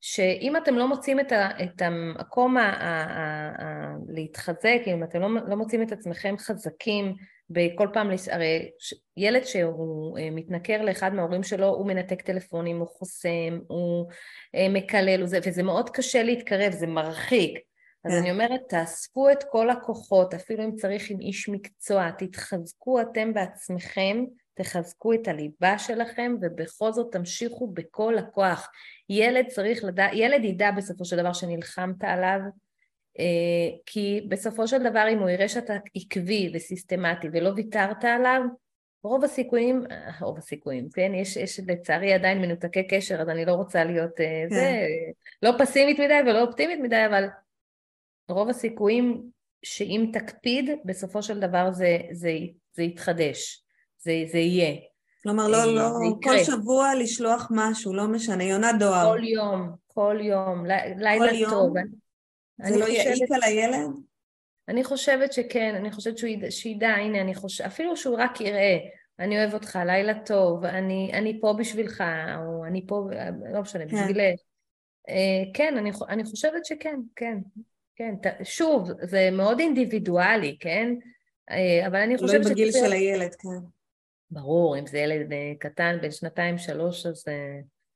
שאם 0.00 0.56
אתם 0.56 0.74
לא 0.74 0.88
מוצאים 0.88 1.20
את, 1.20 1.32
ה- 1.32 1.50
את 1.64 1.82
המקום 1.82 2.56
ה- 2.56 2.60
ה- 2.60 3.04
ה- 3.04 3.64
ה- 3.64 3.96
להתחזק, 4.08 4.80
אם 4.86 5.04
אתם 5.04 5.20
לא, 5.20 5.28
לא 5.48 5.56
מוצאים 5.56 5.82
את 5.82 5.92
עצמכם 5.92 6.34
חזקים, 6.38 7.14
בכל 7.50 7.88
פעם, 7.92 8.10
הרי 8.30 8.70
ילד 9.16 9.44
שהוא 9.44 10.18
אה, 10.18 10.30
מתנכר 10.30 10.82
לאחד 10.82 11.14
מההורים 11.14 11.42
שלו, 11.42 11.66
הוא 11.66 11.86
מנתק 11.86 12.22
טלפונים, 12.22 12.78
הוא 12.78 12.88
חוסם, 12.88 13.58
הוא 13.66 14.10
אה, 14.54 14.68
מקלל, 14.68 15.22
וזה 15.22 15.62
מאוד 15.62 15.90
קשה 15.90 16.22
להתקרב, 16.22 16.72
זה 16.72 16.86
מרחיק. 16.86 17.58
אז 18.04 18.12
כן. 18.12 18.18
אני 18.18 18.30
אומרת, 18.30 18.60
תאספו 18.68 19.30
את 19.30 19.44
כל 19.50 19.70
הכוחות, 19.70 20.34
אפילו 20.34 20.64
אם 20.64 20.74
צריך 20.74 21.10
עם 21.10 21.20
איש 21.20 21.48
מקצוע, 21.48 22.10
תתחזקו 22.10 23.00
אתם 23.00 23.34
בעצמכם, 23.34 24.24
תחזקו 24.54 25.12
את 25.14 25.28
הליבה 25.28 25.78
שלכם, 25.78 26.34
ובכל 26.42 26.92
זאת 26.92 27.12
תמשיכו 27.12 27.66
בכל 27.66 28.18
הכוח. 28.18 28.70
ילד 29.08 29.46
צריך 29.48 29.84
לדעת, 29.84 30.10
ילד 30.14 30.44
ידע 30.44 30.70
בסופו 30.70 31.04
של 31.04 31.16
דבר 31.16 31.32
שנלחמת 31.32 32.04
עליו, 32.04 32.40
כי 33.86 34.26
בסופו 34.28 34.68
של 34.68 34.90
דבר 34.90 35.06
אם 35.12 35.18
הוא 35.18 35.28
יראה 35.28 35.48
שאתה 35.48 35.74
עקבי 35.94 36.50
וסיסטמטי 36.54 37.28
ולא 37.32 37.50
ויתרת 37.56 38.04
עליו, 38.04 38.40
רוב 39.04 39.24
הסיכויים, 39.24 39.82
אה, 39.90 40.10
רוב 40.20 40.38
הסיכויים, 40.38 40.88
כן? 40.94 41.12
יש, 41.14 41.36
יש 41.36 41.60
לצערי 41.66 42.12
עדיין 42.12 42.40
מנותקי 42.40 42.88
קשר, 42.88 43.20
אז 43.20 43.28
אני 43.28 43.44
לא 43.44 43.52
רוצה 43.52 43.84
להיות 43.84 44.20
אה, 44.20 44.44
כן. 44.48 44.54
זה, 44.54 44.86
לא 45.42 45.50
פסימית 45.58 45.98
מדי 45.98 46.20
ולא 46.26 46.40
אופטימית 46.40 46.80
מדי, 46.80 47.06
אבל 47.06 47.24
רוב 48.28 48.48
הסיכויים 48.48 49.22
שאם 49.62 50.10
תקפיד, 50.12 50.70
בסופו 50.84 51.22
של 51.22 51.40
דבר 51.40 51.72
זה, 51.72 51.98
זה, 52.12 52.32
זה 52.72 52.82
יתחדש, 52.82 53.64
זה, 53.98 54.12
זה 54.32 54.38
יהיה. 54.38 54.76
כלומר, 55.22 55.48
לא, 55.48 55.74
לא, 55.74 55.90
כל 56.22 56.38
שבוע 56.38 56.94
לשלוח 56.94 57.48
משהו, 57.50 57.94
לא 57.94 58.06
משנה, 58.06 58.44
יונת 58.44 58.78
דואר. 58.78 59.12
כל 59.12 59.24
יום, 59.24 59.70
כל 59.86 60.16
יום, 60.20 60.66
לילה 60.96 61.50
טוב. 61.50 61.76
יום? 61.76 62.03
זה 62.62 62.76
לא 62.76 62.84
יעיק 62.84 63.32
על 63.32 63.42
הילד? 63.42 63.90
אני 64.68 64.84
חושבת 64.84 65.32
שכן, 65.32 65.74
אני 65.74 65.90
חושבת 65.90 66.18
שהוא 66.18 66.30
ידע, 66.30 66.50
שידע, 66.50 66.88
הנה, 66.88 67.20
אני 67.20 67.34
חושבת, 67.34 67.66
אפילו 67.66 67.96
שהוא 67.96 68.16
רק 68.18 68.40
יראה, 68.40 68.78
אני 69.18 69.38
אוהב 69.38 69.54
אותך, 69.54 69.78
לילה 69.86 70.24
טוב, 70.26 70.64
אני, 70.64 71.10
אני 71.12 71.40
פה 71.40 71.54
בשבילך, 71.58 72.04
או 72.38 72.64
אני 72.64 72.86
פה, 72.86 73.08
לא 73.52 73.60
משנה, 73.60 73.88
כן. 73.88 73.96
בשבילך. 73.96 74.40
אה, 75.08 75.42
כן, 75.54 75.74
אני, 75.78 75.90
אני 76.08 76.24
חושבת 76.24 76.64
שכן, 76.64 76.96
כן, 77.16 77.38
כן. 77.96 78.14
שוב, 78.44 78.90
זה 79.02 79.28
מאוד 79.32 79.60
אינדיבידואלי, 79.60 80.56
כן? 80.60 80.94
אה, 81.50 81.86
אבל 81.86 81.96
אני 81.96 82.18
חושבת 82.18 82.44
לא 82.44 82.50
בגיל 82.50 82.72
של 82.72 82.92
הילד, 82.92 83.34
כן. 83.34 83.66
ברור, 84.30 84.78
אם 84.78 84.86
זה 84.86 84.98
ילד 84.98 85.32
אה, 85.32 85.52
קטן, 85.58 85.98
בן 86.02 86.10
שנתיים, 86.10 86.58
שלוש, 86.58 87.06
אז, 87.06 87.24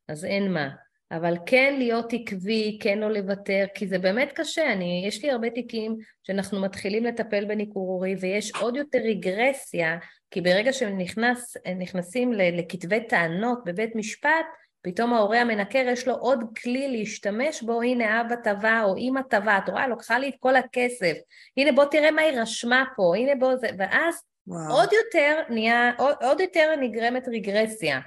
אז 0.08 0.24
אין 0.24 0.52
מה. 0.52 0.68
אבל 1.12 1.34
כן 1.46 1.74
להיות 1.78 2.12
עקבי, 2.12 2.78
כן 2.82 2.98
לא 2.98 3.10
לוותר, 3.10 3.64
כי 3.74 3.86
זה 3.86 3.98
באמת 3.98 4.32
קשה. 4.32 4.72
אני, 4.72 5.04
יש 5.06 5.24
לי 5.24 5.30
הרבה 5.30 5.50
תיקים 5.50 5.96
שאנחנו 6.22 6.60
מתחילים 6.60 7.04
לטפל 7.04 7.44
בניכור 7.44 7.88
הורי, 7.88 8.14
ויש 8.20 8.52
עוד 8.60 8.76
יותר 8.76 8.98
רגרסיה, 8.98 9.96
כי 10.30 10.40
ברגע 10.40 10.72
שנכנסים 10.72 12.32
לכתבי 12.32 13.00
טענות 13.08 13.58
בבית 13.64 13.96
משפט, 13.96 14.46
פתאום 14.82 15.12
ההורה 15.12 15.40
המנקר 15.40 15.84
יש 15.86 16.08
לו 16.08 16.14
עוד 16.14 16.38
כלי 16.62 16.88
להשתמש 16.88 17.62
בו, 17.62 17.82
הנה 17.82 18.20
אבא 18.20 18.34
טבע 18.36 18.82
או 18.84 18.96
אמא 18.96 19.20
טבע, 19.30 19.58
את 19.58 19.68
רואה, 19.68 19.88
לוקחה 19.88 20.18
לי 20.18 20.28
את 20.28 20.34
כל 20.40 20.56
הכסף, 20.56 21.14
הנה 21.56 21.72
בוא 21.72 21.84
תראה 21.84 22.10
מה 22.10 22.22
היא 22.22 22.40
רשמה 22.40 22.84
פה, 22.96 23.16
הנה 23.16 23.34
בוא 23.34 23.56
זה, 23.56 23.68
ואז 23.78 24.22
וואו. 24.46 24.70
עוד 24.70 24.88
יותר 24.92 25.40
נהיה, 25.48 25.92
עוד, 25.98 26.14
עוד 26.22 26.40
יותר 26.40 26.74
נגרמת 26.80 27.28
רגרסיה. 27.28 28.00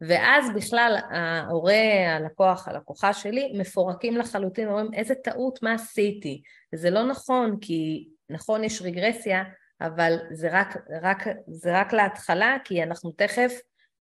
ואז 0.00 0.46
בכלל 0.56 0.96
ההורה, 1.10 2.16
הלקוח, 2.16 2.68
הלקוחה 2.68 3.12
שלי, 3.12 3.52
מפורקים 3.58 4.16
לחלוטין, 4.16 4.68
אומרים 4.68 4.94
איזה 4.94 5.14
טעות, 5.14 5.62
מה 5.62 5.74
עשיתי? 5.74 6.42
וזה 6.74 6.90
לא 6.90 7.02
נכון, 7.06 7.56
כי 7.60 8.08
נכון 8.30 8.64
יש 8.64 8.82
רגרסיה, 8.82 9.42
אבל 9.80 10.18
זה 10.30 10.48
רק, 10.52 10.76
רק, 11.02 11.26
זה 11.46 11.80
רק 11.80 11.92
להתחלה, 11.92 12.56
כי 12.64 12.82
אנחנו 12.82 13.12
תכף, 13.12 13.52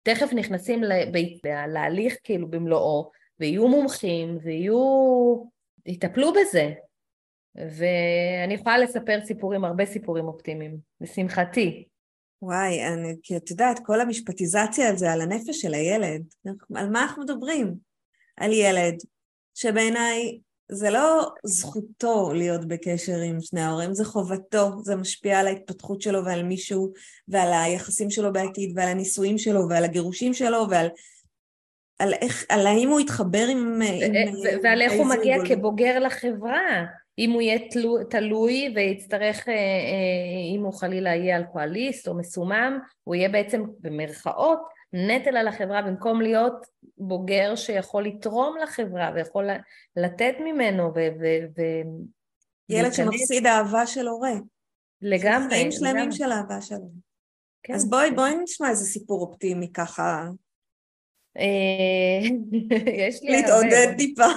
תכף 0.03 0.33
נכנסים 0.33 0.81
להליך 1.67 2.15
כאילו 2.23 2.47
במלואו, 2.49 3.11
ויהיו 3.39 3.67
מומחים, 3.67 4.37
ויהיו... 4.43 5.57
יטפלו 5.87 6.33
בזה. 6.33 6.73
ואני 7.55 8.53
יכולה 8.53 8.77
לספר 8.77 9.19
סיפורים, 9.25 9.65
הרבה 9.65 9.85
סיפורים 9.85 10.25
אופטימיים, 10.25 10.77
לשמחתי. 11.01 11.87
וואי, 12.41 12.87
אני, 12.87 13.15
כי 13.23 13.37
את 13.37 13.51
יודעת, 13.51 13.79
כל 13.85 14.01
המשפטיזציה 14.01 14.89
על 14.89 14.97
זה, 14.97 15.11
על 15.11 15.21
הנפש 15.21 15.61
של 15.61 15.73
הילד, 15.73 16.23
על 16.75 16.89
מה 16.89 17.01
אנחנו 17.01 17.23
מדברים? 17.23 17.75
על 18.37 18.53
ילד, 18.53 18.95
שבעיניי 19.55 20.39
זה 20.71 20.89
לא 20.89 21.29
זכותו 21.43 22.33
להיות 22.33 22.65
בקשר 22.65 23.17
עם 23.17 23.41
שני 23.41 23.61
ההורים, 23.61 23.93
זה 23.93 24.05
חובתו, 24.05 24.83
זה 24.83 24.95
משפיע 24.95 25.39
על 25.39 25.47
ההתפתחות 25.47 26.01
שלו 26.01 26.25
ועל 26.25 26.43
מישהו, 26.43 26.93
ועל 27.27 27.53
היחסים 27.53 28.09
שלו 28.09 28.33
בעתיד, 28.33 28.73
ועל 28.75 28.87
הנישואים 28.87 29.37
שלו, 29.37 29.69
ועל 29.69 29.83
הגירושים 29.83 30.33
שלו, 30.33 30.65
ועל 30.69 30.87
על 31.99 32.13
איך, 32.13 32.45
על 32.49 32.67
האם 32.67 32.89
הוא 32.89 32.99
יתחבר 32.99 33.47
עם... 33.51 33.81
עם 33.81 34.33
ועל 34.63 34.81
איך 34.81 34.93
הוא 34.93 35.05
מגיע 35.05 35.37
גול. 35.37 35.47
כבוגר 35.47 35.99
לחברה. 35.99 36.85
אם 37.19 37.31
הוא 37.31 37.41
יהיה 37.41 37.69
תלו, 37.69 38.03
תלוי 38.03 38.73
ויצטרך, 38.75 39.49
אה, 39.49 39.53
אה, 39.53 40.55
אם 40.55 40.63
הוא 40.63 40.73
חלילה 40.73 41.15
יהיה 41.15 41.37
אלכוהוליסט 41.37 42.07
או 42.07 42.17
מסומם, 42.17 42.79
הוא 43.03 43.15
יהיה 43.15 43.29
בעצם 43.29 43.63
במרכאות 43.79 44.59
נטל 44.93 45.37
על 45.37 45.47
החברה 45.47 45.81
במקום 45.81 46.21
להיות 46.21 46.67
בוגר 46.97 47.55
שיכול 47.55 48.05
לתרום 48.05 48.57
לחברה 48.63 49.11
ויכול 49.15 49.49
לתת 49.95 50.33
ממנו 50.39 50.91
ו... 50.95 50.99
ו, 51.19 51.25
ו 51.57 51.61
ילד 52.69 52.93
שמפסיד 52.93 53.45
אהבה 53.45 53.87
של 53.87 54.07
הורה. 54.07 54.33
לגמרי. 55.01 55.49
חיים 55.49 55.71
שלמים 55.71 56.11
של 56.11 56.31
אהבה 56.31 56.61
שלו. 56.61 56.89
כן. 57.63 57.73
אז 57.73 57.89
בואי, 57.89 58.11
בואי 58.11 58.35
נשמע 58.35 58.69
איזה 58.69 58.85
סיפור 58.85 59.21
אופטימי 59.21 59.73
ככה. 59.73 60.27
אה, 61.37 62.19
יש 63.07 63.23
לי 63.23 63.35
הרבה. 63.35 63.41
להתעודד 63.41 63.97
טיפה. 63.97 64.27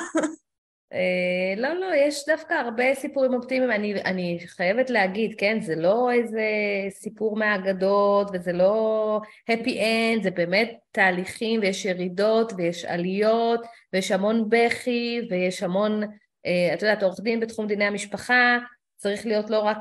אה, 0.92 1.62
לא, 1.62 1.74
לא, 1.74 1.94
יש 1.94 2.24
דווקא 2.28 2.54
הרבה 2.54 2.94
סיפורים 2.94 3.34
אופטימיים. 3.34 3.70
אני, 3.70 3.94
אני 4.02 4.38
חייבת 4.46 4.90
להגיד, 4.90 5.34
כן, 5.38 5.60
זה 5.60 5.76
לא 5.76 6.10
איזה 6.12 6.42
סיפור 6.90 7.36
מהאגדות, 7.36 8.30
וזה 8.32 8.52
לא 8.52 9.20
happy 9.50 9.70
end, 9.70 10.22
זה 10.22 10.30
באמת 10.30 10.78
תהליכים, 10.92 11.60
ויש 11.60 11.84
ירידות, 11.84 12.52
ויש 12.56 12.84
עליות, 12.84 13.60
ויש 13.92 14.10
המון 14.10 14.48
בכי, 14.48 15.20
ויש 15.30 15.62
המון, 15.62 16.02
אה, 16.46 16.74
את 16.74 16.82
יודעת, 16.82 17.02
עורך 17.02 17.20
דין 17.20 17.40
בתחום 17.40 17.66
דיני 17.66 17.84
המשפחה, 17.84 18.58
צריך 18.96 19.26
להיות 19.26 19.50
לא 19.50 19.58
רק 19.58 19.78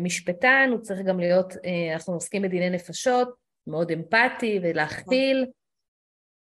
משפטן, 0.00 0.68
הוא 0.72 0.80
צריך 0.80 1.00
גם 1.00 1.20
להיות, 1.20 1.54
אנחנו 1.92 2.14
עוסקים 2.14 2.42
בדיני 2.42 2.70
נפשות, 2.70 3.28
מאוד 3.66 3.90
אמפתי 3.90 4.60
ולהכיל. 4.62 5.46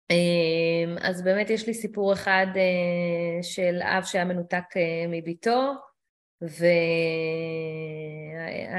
אמ, 0.09 0.97
אז 1.01 1.21
באמת 1.21 1.49
יש 1.49 1.67
לי 1.67 1.73
סיפור 1.73 2.13
אחד 2.13 2.47
אה, 2.55 3.43
של 3.43 3.79
אב 3.81 4.03
שהיה 4.03 4.25
מנותק 4.25 4.63
אה, 4.77 5.05
מביתו, 5.09 5.73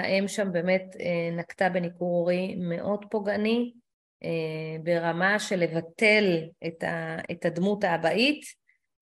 והאם 0.02 0.28
שם 0.28 0.52
באמת 0.52 0.96
אה, 1.00 1.30
נקטה 1.36 1.68
בניכור 1.68 2.18
הורי 2.18 2.54
מאוד 2.54 3.04
פוגעני, 3.10 3.72
ברמה 4.82 5.38
של 5.38 5.56
לבטל 5.56 6.48
את 7.30 7.44
הדמות 7.44 7.84
האבאית. 7.84 8.44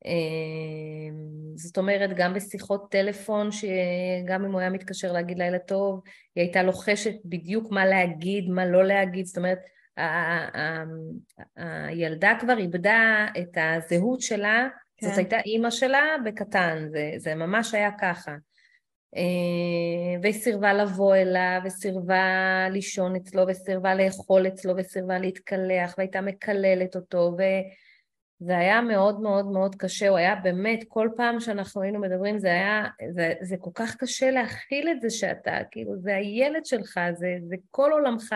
אמ, 0.05 1.57
זאת 1.57 1.79
אומרת, 1.79 2.11
גם 2.17 2.35
בשיחות 2.35 2.91
טלפון, 2.91 3.49
שגם 3.53 4.45
אם 4.45 4.53
הוא 4.53 4.61
היה 4.61 4.71
מתקשר 4.71 5.13
להגיד 5.13 5.39
לילה 5.39 5.59
טוב, 5.59 6.01
היא 6.35 6.45
הייתה 6.45 6.63
לוחשת 6.63 7.15
בדיוק 7.25 7.71
מה 7.71 7.87
להגיד, 7.87 8.49
מה 8.49 8.67
לא 8.67 8.85
להגיד, 8.85 9.27
זאת 9.27 9.37
אומרת, 9.37 9.59
הילדה 11.57 12.33
כבר 12.41 12.59
איבדה 12.59 13.27
את 13.39 13.57
הזהות 13.57 14.21
שלה, 14.21 14.69
כן. 14.97 15.07
זאת 15.07 15.19
הייתה 15.19 15.41
אימא 15.41 15.71
שלה 15.71 16.17
בקטן, 16.25 16.89
זה, 16.91 17.13
זה 17.17 17.35
ממש 17.35 17.75
היה 17.75 17.91
ככה. 18.01 18.35
אה, 19.17 20.21
והיא 20.23 20.35
סירבה 20.35 20.73
לבוא 20.73 21.15
אליו, 21.15 21.61
וסירבה 21.65 22.25
לישון 22.71 23.17
אצלו, 23.17 23.43
וסירבה 23.49 23.95
לאכול 23.95 24.47
אצלו, 24.47 24.75
וסירבה 24.77 25.19
להתקלח, 25.19 25.95
והייתה 25.99 26.21
מקללת 26.21 26.97
אותו, 26.97 27.37
וזה 28.41 28.59
היה 28.59 28.81
מאוד 28.81 29.21
מאוד 29.21 29.47
מאוד 29.47 29.75
קשה, 29.75 30.09
הוא 30.09 30.19
היה 30.19 30.35
באמת, 30.37 30.85
כל 30.89 31.09
פעם 31.17 31.41
שאנחנו 31.41 31.83
היינו 31.83 32.01
מדברים, 32.01 32.39
זה 32.39 32.49
היה, 32.49 32.85
זה, 33.11 33.33
זה 33.41 33.57
כל 33.61 33.71
כך 33.75 33.97
קשה 33.97 34.31
להכיל 34.31 34.89
את 34.89 35.01
זה 35.01 35.11
שאתה, 35.11 35.59
כאילו, 35.71 35.97
זה 35.97 36.17
הילד 36.17 36.67
שלך, 36.67 37.01
זה, 37.15 37.37
זה 37.49 37.57
כל 37.71 37.93
עולמך, 37.93 38.35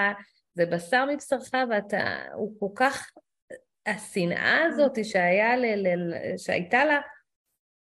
זה 0.55 0.67
בשר 0.67 1.05
מבשרך 1.13 1.51
ואתה, 1.71 2.19
הוא 2.35 2.61
כל 2.61 2.67
כך, 2.75 3.11
השנאה 3.87 4.65
הזאת 4.65 5.05
שהיה 5.05 5.57
ל, 5.57 5.65
ל, 5.87 6.15
שהייתה 6.37 6.85
לה, 6.85 7.01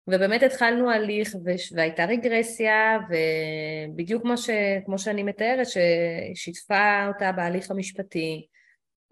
ובאמת 0.08 0.43
התחלנו 0.43 0.91
הליך 0.91 1.36
והייתה 1.75 2.06
רגרסיה, 2.06 2.99
ובדיוק 3.10 4.21
כמו, 4.21 4.38
ש, 4.38 4.49
כמו 4.86 4.99
שאני 4.99 5.23
מתארת, 5.23 5.67
ששיתפה 5.67 7.08
אותה 7.08 7.32
בהליך 7.32 7.71
המשפטי, 7.71 8.47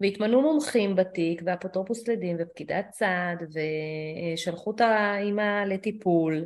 והתמנו 0.00 0.42
מומחים 0.42 0.96
בתיק, 0.96 1.42
ואפוטרופוס 1.46 2.08
לדין, 2.08 2.36
ופקידת 2.40 2.86
צד, 2.90 3.36
ושלחו 4.34 4.70
את 4.74 4.80
האימא 4.80 5.64
לטיפול, 5.64 6.44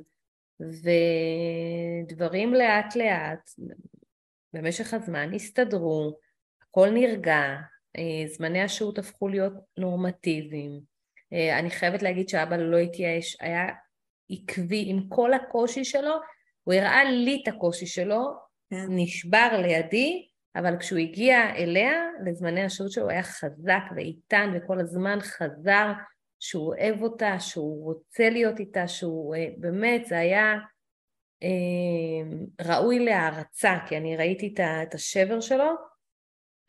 ודברים 2.06 2.54
לאט 2.54 2.96
לאט, 2.96 3.50
במשך 4.52 4.94
הזמן 4.94 5.34
הסתדרו, 5.34 6.18
הכל 6.70 6.90
נרגע, 6.90 7.56
אה, 7.96 8.28
זמני 8.28 8.62
השהות 8.62 8.98
הפכו 8.98 9.28
להיות 9.28 9.52
נורמטיביים. 9.78 10.80
אה, 11.32 11.58
אני 11.58 11.70
חייבת 11.70 12.02
להגיד 12.02 12.28
שאבא 12.28 12.56
לא 12.56 12.76
התייאש, 12.76 13.36
היה 13.40 13.66
עקבי 14.30 14.84
עם 14.86 15.08
כל 15.08 15.32
הקושי 15.32 15.84
שלו, 15.84 16.14
הוא 16.64 16.74
הראה 16.74 17.04
לי 17.04 17.40
את 17.42 17.48
הקושי 17.48 17.86
שלו, 17.86 18.32
כן. 18.70 18.86
נשבר 18.88 19.60
לידי, 19.62 20.28
אבל 20.56 20.76
כשהוא 20.78 20.98
הגיע 20.98 21.56
אליה, 21.56 21.92
לזמני 22.26 22.64
השהות 22.64 22.90
שלו 22.90 23.02
הוא 23.02 23.10
היה 23.10 23.22
חזק 23.22 23.82
ואיתן 23.96 24.50
וכל 24.54 24.80
הזמן 24.80 25.18
חזר 25.20 25.92
שהוא 26.40 26.74
אוהב 26.74 27.02
אותה, 27.02 27.40
שהוא 27.40 27.84
רוצה 27.84 28.30
להיות 28.30 28.60
איתה, 28.60 28.88
שהוא 28.88 29.36
אה, 29.36 29.46
באמת, 29.58 30.06
זה 30.06 30.18
היה 30.18 30.54
ראוי 32.60 32.98
להערצה, 32.98 33.78
כי 33.88 33.96
אני 33.96 34.16
ראיתי 34.16 34.54
את 34.82 34.94
השבר 34.94 35.40
שלו, 35.40 35.70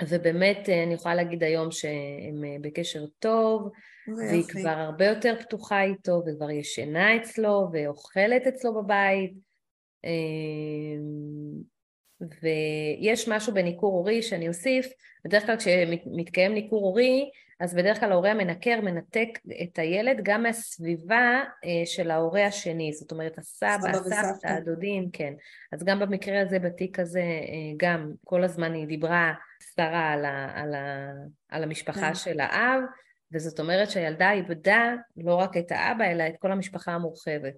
ובאמת 0.07 0.69
אה, 0.69 0.83
אני 0.83 0.93
יכולה 0.93 1.15
להגיד 1.15 1.43
היום 1.43 1.71
שהם 1.71 2.43
אה, 2.45 2.55
בקשר 2.61 3.05
טוב, 3.19 3.71
והיא 4.17 4.39
יופי. 4.41 4.51
כבר 4.61 4.69
הרבה 4.69 5.05
יותר 5.05 5.35
פתוחה 5.39 5.83
איתו, 5.83 6.21
וכבר 6.27 6.51
ישנה 6.51 7.15
אצלו, 7.15 7.67
ואוכלת 7.73 8.47
אצלו 8.47 8.73
בבית. 8.73 9.33
אמ, 10.03 11.69
ויש 12.41 13.27
משהו 13.27 13.53
בניכור 13.53 13.93
הורי 13.93 14.21
שאני 14.21 14.47
אוסיף, 14.47 14.87
בדרך 15.25 15.45
כלל 15.45 15.55
כשמתקיים 15.57 16.53
ניכור 16.53 16.85
הורי, 16.85 17.29
אז 17.59 17.73
בדרך 17.73 17.99
כלל 17.99 18.11
ההורה 18.11 18.31
המנקר 18.31 18.81
מנתק 18.81 19.39
את 19.63 19.79
הילד 19.79 20.19
גם 20.23 20.43
מהסביבה 20.43 21.43
אה, 21.65 21.85
של 21.85 22.11
ההורה 22.11 22.45
השני, 22.45 22.93
זאת 22.93 23.11
אומרת 23.11 23.37
הסבא, 23.37 23.89
הסבתא, 23.89 24.47
הדודים, 24.47 25.09
כן. 25.13 25.33
אז 25.71 25.83
גם 25.83 25.99
במקרה 25.99 26.41
הזה, 26.41 26.59
בתיק 26.59 26.99
הזה, 26.99 27.23
גם 27.77 28.11
כל 28.23 28.43
הזמן 28.43 28.73
היא 28.73 28.87
דיברה 28.87 29.33
שרה 29.79 30.13
על, 30.13 30.25
ה, 30.25 30.51
על, 30.55 30.73
ה, 30.73 31.11
על 31.49 31.63
המשפחה 31.63 32.07
כן. 32.09 32.15
של 32.15 32.39
האב, 32.39 32.81
וזאת 33.33 33.59
אומרת 33.59 33.91
שהילדה 33.91 34.31
איבדה 34.31 34.93
לא 35.17 35.35
רק 35.35 35.57
את 35.57 35.71
האבא, 35.71 36.05
אלא 36.05 36.23
את 36.27 36.35
כל 36.39 36.51
המשפחה 36.51 36.91
המורחבת. 36.91 37.53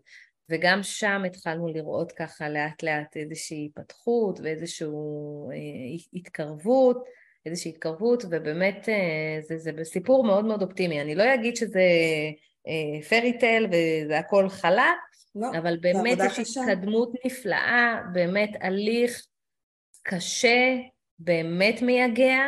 וגם 0.49 0.83
שם 0.83 1.21
התחלנו 1.27 1.67
לראות 1.67 2.11
ככה 2.11 2.49
לאט 2.49 2.83
לאט 2.83 3.17
איזושהי 3.17 3.65
התפתחות 3.65 4.39
ואיזושהי 4.39 4.87
אה, 4.87 5.97
התקרבות, 6.13 7.03
איזושהי 7.45 7.71
התקרבות, 7.71 8.23
ובאמת 8.29 8.89
אה, 8.89 9.41
זה, 9.41 9.57
זה 9.57 9.71
סיפור 9.83 10.23
מאוד 10.23 10.45
מאוד 10.45 10.61
אופטימי. 10.61 11.01
אני 11.01 11.15
לא 11.15 11.33
אגיד 11.33 11.55
שזה 11.55 11.87
פרי 13.09 13.31
אה, 13.33 13.39
טל 13.39 13.65
וזה 13.71 14.19
הכל 14.19 14.49
חלק, 14.49 14.83
לא, 15.35 15.47
אבל 15.57 15.77
באמת 15.81 16.17
יש 16.25 16.57
התקדמות 16.57 17.11
נפלאה, 17.25 18.01
באמת 18.13 18.49
הליך 18.61 19.25
קשה, 20.03 20.75
באמת 21.23 21.81
מייגע, 21.81 22.39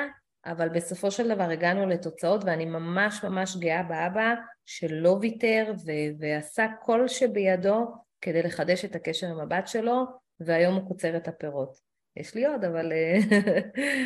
אבל 0.46 0.70
בסופו 0.70 1.12
של 1.12 1.36
דבר 1.36 1.44
הגענו 1.44 1.86
לתוצאות 1.86 2.44
ואני 2.44 2.66
ממש 2.66 3.24
ממש 3.24 3.58
גאה 3.58 3.84
באבא 3.84 4.34
שלא 4.66 5.18
ויתר 5.22 5.74
ו- 5.86 6.20
ועשה 6.20 6.68
כל 6.82 7.08
שבידו 7.08 7.92
כדי 8.22 8.44
לחדש 8.44 8.86
את 8.86 8.96
הקשר 8.96 9.28
עם 9.28 9.40
הבת 9.40 9.68
שלו 9.68 10.06
והיום 10.40 10.76
הוא 10.76 10.88
קוצר 10.88 11.18
את 11.18 11.28
הפירות. 11.28 11.78
יש 12.16 12.36
לי 12.36 12.46
עוד, 12.46 12.66
אבל... 12.66 12.92
אה, 12.92 13.18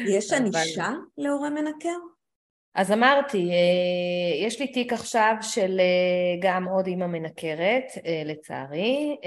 יש 0.08 0.34
ענישה. 0.38 0.90
להורה 1.18 1.50
מנקר? 1.50 1.98
אז 2.78 2.92
אמרתי, 2.92 3.50
אה, 3.52 4.46
יש 4.46 4.60
לי 4.60 4.68
תיק 4.68 4.94
עכשיו 4.94 5.36
של 5.42 5.80
אה, 5.80 6.40
גם 6.42 6.68
עוד 6.68 6.88
אימא 6.88 7.08
מנקרת, 7.08 7.84
אה, 8.06 8.22
לצערי, 8.26 9.18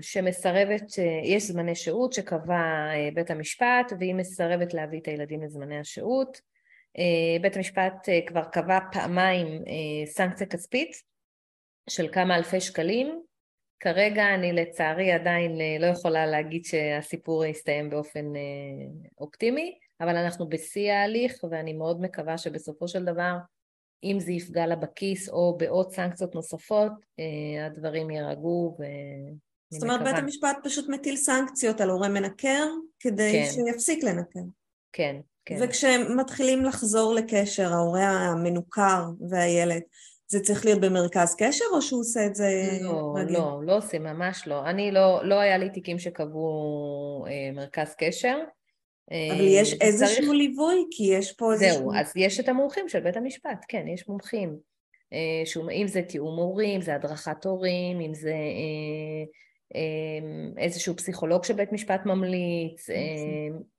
שמסרבת, 0.00 0.82
יש 1.24 1.42
זמני 1.42 1.74
שהות 1.74 2.12
שקבע 2.12 2.90
בית 3.14 3.30
המשפט 3.30 3.92
והיא 3.98 4.14
מסרבת 4.14 4.74
להביא 4.74 5.00
את 5.00 5.08
הילדים 5.08 5.42
לזמני 5.42 5.78
השהות. 5.78 6.40
בית 7.42 7.56
המשפט 7.56 8.08
כבר 8.26 8.44
קבע 8.44 8.78
פעמיים 8.92 9.46
סנקציה 10.06 10.46
כספית 10.46 11.02
של 11.90 12.08
כמה 12.12 12.36
אלפי 12.36 12.60
שקלים. 12.60 13.22
כרגע 13.80 14.34
אני 14.34 14.52
לצערי 14.52 15.12
עדיין 15.12 15.58
לא 15.80 15.86
יכולה 15.86 16.26
להגיד 16.26 16.64
שהסיפור 16.64 17.44
יסתיים 17.44 17.90
באופן 17.90 18.24
אופטימי. 19.18 19.78
אבל 20.00 20.16
אנחנו 20.16 20.48
בשיא 20.48 20.92
ההליך 20.92 21.44
ואני 21.50 21.72
מאוד 21.72 22.00
מקווה 22.00 22.38
שבסופו 22.38 22.88
של 22.88 23.04
דבר 23.04 23.36
אם 24.04 24.20
זה 24.20 24.32
יפגע 24.32 24.66
לה 24.66 24.76
בכיס 24.76 25.28
או 25.28 25.56
בעוד 25.58 25.92
סנקציות 25.92 26.34
נוספות, 26.34 26.92
אה, 27.18 27.66
הדברים 27.66 28.10
יירגעו 28.10 28.76
ואני 28.78 29.36
זאת 29.70 29.82
אומרת 29.82 30.00
מקווה. 30.00 30.12
בית 30.12 30.22
המשפט 30.22 30.56
פשוט 30.64 30.88
מטיל 30.88 31.16
סנקציות 31.16 31.80
על 31.80 31.90
הורה 31.90 32.08
מנקר 32.08 32.66
כדי 33.00 33.32
כן. 33.32 33.52
שיפסיק 33.52 34.04
לנקר. 34.04 34.40
כן, 34.92 35.16
כן. 35.44 35.56
וכשמתחילים 35.60 36.64
לחזור 36.64 37.14
לקשר, 37.14 37.72
ההורה 37.72 38.08
המנוכר 38.08 39.04
והילד, 39.30 39.82
זה 40.28 40.40
צריך 40.40 40.64
להיות 40.64 40.80
במרכז 40.80 41.34
קשר 41.38 41.64
או 41.72 41.82
שהוא 41.82 42.00
עושה 42.00 42.26
את 42.26 42.34
זה 42.34 42.50
לא, 42.82 43.14
רגיל? 43.16 43.38
לא, 43.38 43.60
לא 43.62 43.76
עושה, 43.76 43.98
ממש 43.98 44.46
לא. 44.46 44.66
אני 44.66 44.92
לא, 44.92 45.20
לא 45.24 45.40
היה 45.40 45.58
לי 45.58 45.70
תיקים 45.70 45.98
שקבעו 45.98 47.24
אה, 47.28 47.50
מרכז 47.54 47.94
קשר. 47.98 48.38
אבל 49.10 49.46
יש 49.46 49.72
אה, 49.72 49.86
איזשהו 49.86 50.16
צריך... 50.16 50.30
ליווי? 50.30 50.84
כי 50.90 51.04
יש 51.04 51.32
פה 51.32 51.52
איזשהו... 51.52 51.78
זהו, 51.78 51.94
אז 51.94 52.12
יש 52.16 52.40
את 52.40 52.48
המומחים 52.48 52.88
של 52.88 53.00
בית 53.00 53.16
המשפט, 53.16 53.64
כן, 53.68 53.88
יש 53.88 54.08
מומחים. 54.08 54.56
אה, 55.12 55.72
אם 55.72 55.86
זה 55.86 56.02
תיאום 56.02 56.38
הורים, 56.38 56.80
זה 56.80 56.94
הדרכת 56.94 57.44
הורים, 57.44 58.00
אם 58.00 58.14
זה 58.14 58.34
אה, 58.34 59.24
איזשהו 60.56 60.96
פסיכולוג 60.96 61.44
שבית 61.44 61.72
משפט 61.72 62.06
ממליץ, 62.06 62.86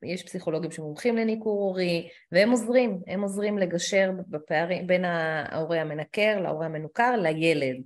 יש 0.03 0.23
פסיכולוגים 0.23 0.71
שמומחים 0.71 1.15
לניכור 1.15 1.59
הורי, 1.59 2.09
והם 2.31 2.51
עוזרים, 2.51 2.99
הם 3.07 3.21
עוזרים 3.21 3.57
לגשר 3.57 4.11
בפערים 4.27 4.87
בין 4.87 5.05
ההורה 5.05 5.81
המנקר 5.81 6.39
להורה 6.39 6.65
המנוכר 6.65 7.15
לילד. 7.15 7.77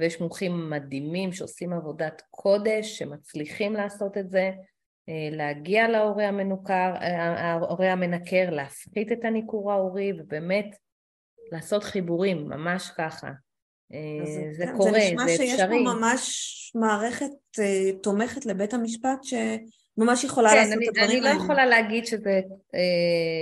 ויש 0.00 0.20
מומחים 0.20 0.70
מדהימים 0.70 1.32
שעושים 1.32 1.72
עבודת 1.72 2.22
קודש, 2.30 2.98
שמצליחים 2.98 3.72
לעשות 3.72 4.18
את 4.18 4.30
זה, 4.30 4.50
להגיע 5.08 5.88
להורה 5.88 6.28
המנוכר, 6.28 6.92
ההורה 7.36 7.92
המנקר, 7.92 8.50
להפחית 8.50 9.12
את 9.12 9.24
הניכור 9.24 9.72
ההורי 9.72 10.12
ובאמת 10.18 10.76
לעשות 11.52 11.84
חיבורים, 11.84 12.48
ממש 12.48 12.90
ככה. 12.96 13.30
זה, 14.24 14.48
זה 14.52 14.66
כן, 14.66 14.76
קורה, 14.76 14.90
זה, 14.92 14.98
נשמע 14.98 15.26
זה 15.26 15.32
אפשרי. 15.32 15.46
שיש 15.46 15.60
פה 15.60 15.94
ממש 15.94 16.72
מערכת 16.74 17.30
תומכת 18.02 18.46
לבית 18.46 18.74
המשפט 18.74 19.18
שממש 19.22 20.24
יכולה 20.24 20.50
כן, 20.50 20.56
לעשות 20.56 20.72
אני, 20.72 20.88
את 20.88 20.96
הדברים 20.96 21.18
האלה. 21.18 21.30
אני 21.30 21.38
לא 21.38 21.44
יכולה 21.44 21.66
להגיד 21.66 22.06
שזה... 22.06 22.40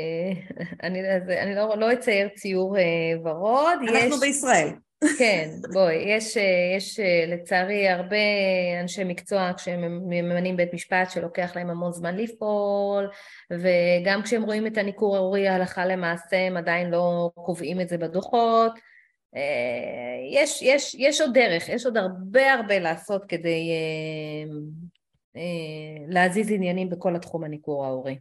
אני, 0.83 1.01
אני 1.43 1.55
לא, 1.55 1.77
לא 1.79 1.93
אצייר 1.93 2.29
ציור 2.37 2.77
ורוד. 3.25 3.79
אנחנו 3.83 4.15
יש, 4.15 4.21
בישראל. 4.21 4.69
כן, 5.19 5.51
בואי, 5.73 5.95
יש, 5.95 6.37
יש 6.77 7.01
לצערי 7.29 7.89
הרבה 7.89 8.17
אנשי 8.81 9.05
מקצוע 9.05 9.51
כשהם 9.57 9.81
ממנים 10.09 10.57
בית 10.57 10.75
משפט 10.75 11.11
שלוקח 11.11 11.53
להם 11.57 11.71
המון 11.71 11.93
זמן 11.93 12.17
לפעול 12.17 13.11
וגם 13.51 14.23
כשהם 14.23 14.43
רואים 14.43 14.67
את 14.67 14.79
הניכור 14.79 15.17
ההורי 15.17 15.49
הלכה 15.49 15.87
למעשה 15.87 16.37
הם 16.47 16.57
עדיין 16.57 16.91
לא 16.91 17.31
קובעים 17.35 17.81
את 17.81 17.89
זה 17.89 17.99
בדוחות 17.99 18.73
יש, 20.31 20.63
יש, 20.63 20.95
יש 20.95 21.21
עוד 21.21 21.31
דרך, 21.35 21.69
יש 21.69 21.87
עוד 21.87 21.97
הרבה 21.97 22.53
הרבה 22.53 22.79
לעשות 22.79 23.25
כדי 23.29 23.71
אה, 23.71 24.53
אה, 25.37 26.05
להזיז 26.09 26.51
עניינים 26.51 26.91
בכל 26.91 27.17
התחום 27.17 27.45
הניכור 27.45 27.85
ההורי. 27.85 28.19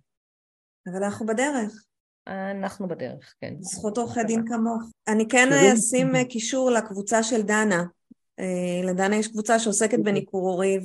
אבל 0.88 1.04
אנחנו 1.04 1.26
בדרך. 1.26 1.91
אנחנו 2.28 2.88
בדרך, 2.88 3.34
כן. 3.41 3.53
זכות 3.59 3.97
עורכי 3.97 4.24
דין 4.24 4.47
כמוך. 4.47 4.84
אני 5.07 5.28
כן 5.28 5.49
אשים 5.74 6.15
אה, 6.15 6.26
קישור 6.26 6.72
לקבוצה 6.72 7.24
של 7.24 7.41
דנה. 7.41 7.84
אה, 8.39 8.82
לדנה 8.84 9.15
יש 9.15 9.28
קבוצה 9.28 9.59
שעוסקת. 9.59 9.99
בניכור 9.99 10.49
הורי. 10.49 10.80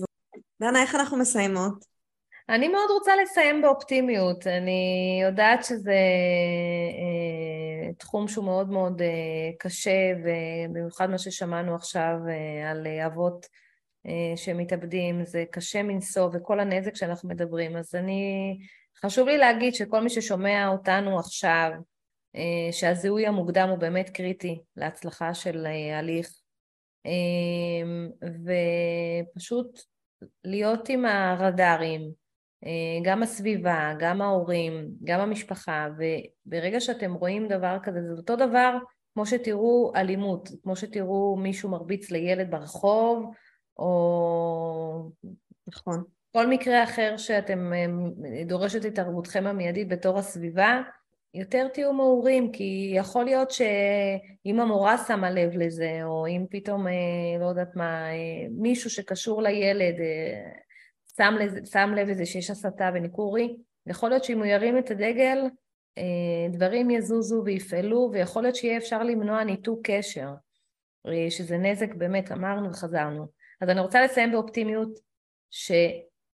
דנה, 0.61 0.82
איך 0.82 0.95
אנחנו 0.95 1.16
מסיימות? 1.16 1.97
אני 2.49 2.68
מאוד 2.68 2.91
רוצה 2.91 3.12
לסיים 3.22 3.62
באופטימיות. 3.62 4.47
אני 4.47 5.20
יודעת 5.22 5.64
שזה 5.64 5.91
אה, 6.99 7.93
תחום 7.99 8.28
שהוא 8.28 8.45
מאוד 8.45 8.70
מאוד 8.70 9.03
אה, 9.03 9.09
קשה, 9.59 10.12
ובמיוחד 10.24 11.11
מה 11.11 11.18
ששמענו 11.18 11.74
עכשיו 11.74 12.16
אה, 12.28 12.70
על 12.70 12.87
אבות 13.07 13.47
אה, 14.07 14.37
שמתאבדים, 14.37 15.24
זה 15.24 15.45
קשה 15.51 15.82
מנשוא, 15.82 16.28
וכל 16.32 16.61
הנזק 16.61 16.97
שאנחנו 16.97 17.28
מדברים. 17.28 17.76
אז 17.76 17.95
אני 17.95 18.57
חשוב 19.05 19.29
לי 19.29 19.39
להגיד 19.39 19.75
שכל 19.75 20.01
מי 20.01 20.11
ששומע 20.11 20.69
אותנו 20.69 21.19
עכשיו, 21.19 21.71
אה, 22.37 22.73
שהזיהוי 22.73 23.27
המוקדם 23.27 23.69
הוא 23.69 23.79
באמת 23.79 24.11
קריטי 24.11 24.61
להצלחה 24.77 25.35
של 25.35 25.67
אה, 25.67 25.99
הליך, 25.99 26.29
אה, 27.07 27.13
ופשוט 29.35 29.81
להיות 30.45 30.89
עם 30.89 31.05
הרדארים, 31.05 32.27
גם 33.05 33.23
הסביבה, 33.23 33.93
גם 33.99 34.23
ההורים, 34.23 34.89
גם 35.05 35.21
המשפחה, 35.21 35.89
וברגע 36.47 36.81
שאתם 36.81 37.15
רואים 37.15 37.49
דבר 37.49 37.77
כזה, 37.83 38.03
זה 38.03 38.13
אותו 38.13 38.37
דבר 38.37 38.77
כמו 39.15 39.27
שתראו 39.27 39.93
אלימות, 39.97 40.49
כמו 40.63 40.77
שתראו 40.77 41.37
מישהו 41.37 41.71
מרביץ 41.71 42.11
לילד 42.11 42.51
ברחוב, 42.51 43.35
או... 43.79 45.11
נכון. 45.67 46.05
כל 46.37 46.47
מקרה 46.47 46.84
אחר 46.84 47.16
שאתם 47.16 47.72
דורשת 48.47 48.84
התערבותכם 48.84 49.47
המיידית 49.47 49.89
בתור 49.89 50.18
הסביבה, 50.18 50.80
יותר 51.34 51.68
תהיו 51.68 51.93
מעורים, 51.93 52.53
כי 52.53 52.93
יכול 52.97 53.24
להיות 53.24 53.51
שאם 53.51 54.61
המורה 54.61 54.99
שמה 54.99 55.30
לב 55.30 55.57
לזה, 55.57 56.01
או 56.05 56.26
אם 56.26 56.45
פתאום, 56.51 56.87
אה, 56.87 56.93
לא 57.41 57.47
יודעת 57.47 57.76
מה, 57.76 58.11
אה, 58.11 58.49
מישהו 58.51 58.91
שקשור 58.91 59.43
לילד 59.43 60.01
אה, 60.01 60.51
שם, 61.16 61.34
לזה, 61.41 61.61
שם 61.66 61.93
לב 61.97 62.09
לזה 62.09 62.26
שיש 62.26 62.51
הסתה 62.51 62.91
וניכורי, 62.95 63.57
יכול 63.87 64.09
להיות 64.09 64.24
שאם 64.24 64.39
הוא 64.39 64.47
ירים 64.47 64.78
את 64.78 64.91
הדגל, 64.91 65.39
דברים 66.51 66.91
יזוזו 66.91 67.43
ויפעלו, 67.45 68.11
ויכול 68.12 68.43
להיות 68.43 68.57
שיהיה 68.57 68.76
אפשר 68.76 69.03
למנוע 69.03 69.45
ניתוק 69.45 69.80
קשר, 69.82 70.28
שזה 71.30 71.59
נזק 71.59 71.95
באמת, 71.95 72.32
אמרנו 72.32 72.70
וחזרנו. 72.70 73.26
אז 73.61 73.68
אני 73.68 73.80
רוצה 73.80 74.05
לסיים 74.05 74.32
באופטימיות, 74.32 74.99
ש... 75.51 75.72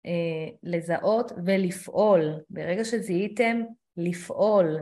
אה, 0.07 0.55
לזהות 0.63 1.33
ולפעול. 1.45 2.41
ברגע 2.51 2.85
שזיהיתם, 2.85 3.63
לפעול. 3.97 4.79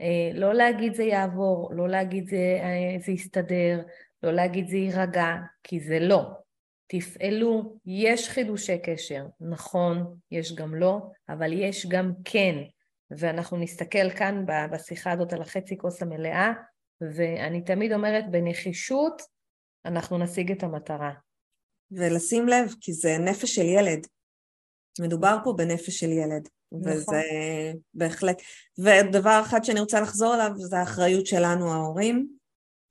אה, 0.00 0.30
לא 0.34 0.54
להגיד 0.54 0.94
זה 0.94 1.02
יעבור, 1.02 1.70
לא 1.74 1.88
להגיד 1.88 2.28
זה, 2.28 2.58
אה, 2.62 2.98
זה 3.04 3.12
יסתדר, 3.12 3.80
לא 4.22 4.32
להגיד 4.32 4.68
זה 4.68 4.76
יירגע, 4.76 5.34
כי 5.62 5.80
זה 5.80 5.98
לא. 5.98 6.22
תפעלו, 6.86 7.76
יש 7.86 8.28
חידושי 8.28 8.78
קשר, 8.78 9.26
נכון, 9.40 10.16
יש 10.30 10.54
גם 10.54 10.74
לא, 10.74 10.98
אבל 11.28 11.52
יש 11.52 11.86
גם 11.86 12.12
כן. 12.24 12.54
ואנחנו 13.10 13.56
נסתכל 13.56 14.10
כאן 14.10 14.44
בשיחה 14.72 15.12
הזאת 15.12 15.32
על 15.32 15.42
החצי 15.42 15.78
כוס 15.78 16.02
המלאה, 16.02 16.52
ואני 17.00 17.64
תמיד 17.64 17.92
אומרת, 17.92 18.30
בנחישות 18.30 19.22
אנחנו 19.84 20.18
נשיג 20.18 20.52
את 20.52 20.62
המטרה. 20.62 21.12
ולשים 21.90 22.48
לב, 22.48 22.74
כי 22.80 22.92
זה 22.92 23.18
נפש 23.18 23.54
של 23.54 23.66
ילד. 23.66 24.06
מדובר 25.00 25.36
פה 25.44 25.52
בנפש 25.52 26.00
של 26.00 26.12
ילד, 26.12 26.48
נכון. 26.72 26.92
וזה 26.92 27.22
בהחלט... 27.94 28.42
ודבר 28.78 29.42
אחד 29.46 29.64
שאני 29.64 29.80
רוצה 29.80 30.00
לחזור 30.00 30.34
עליו 30.34 30.50
זה 30.56 30.78
האחריות 30.78 31.26
שלנו 31.26 31.72
ההורים, 31.72 32.28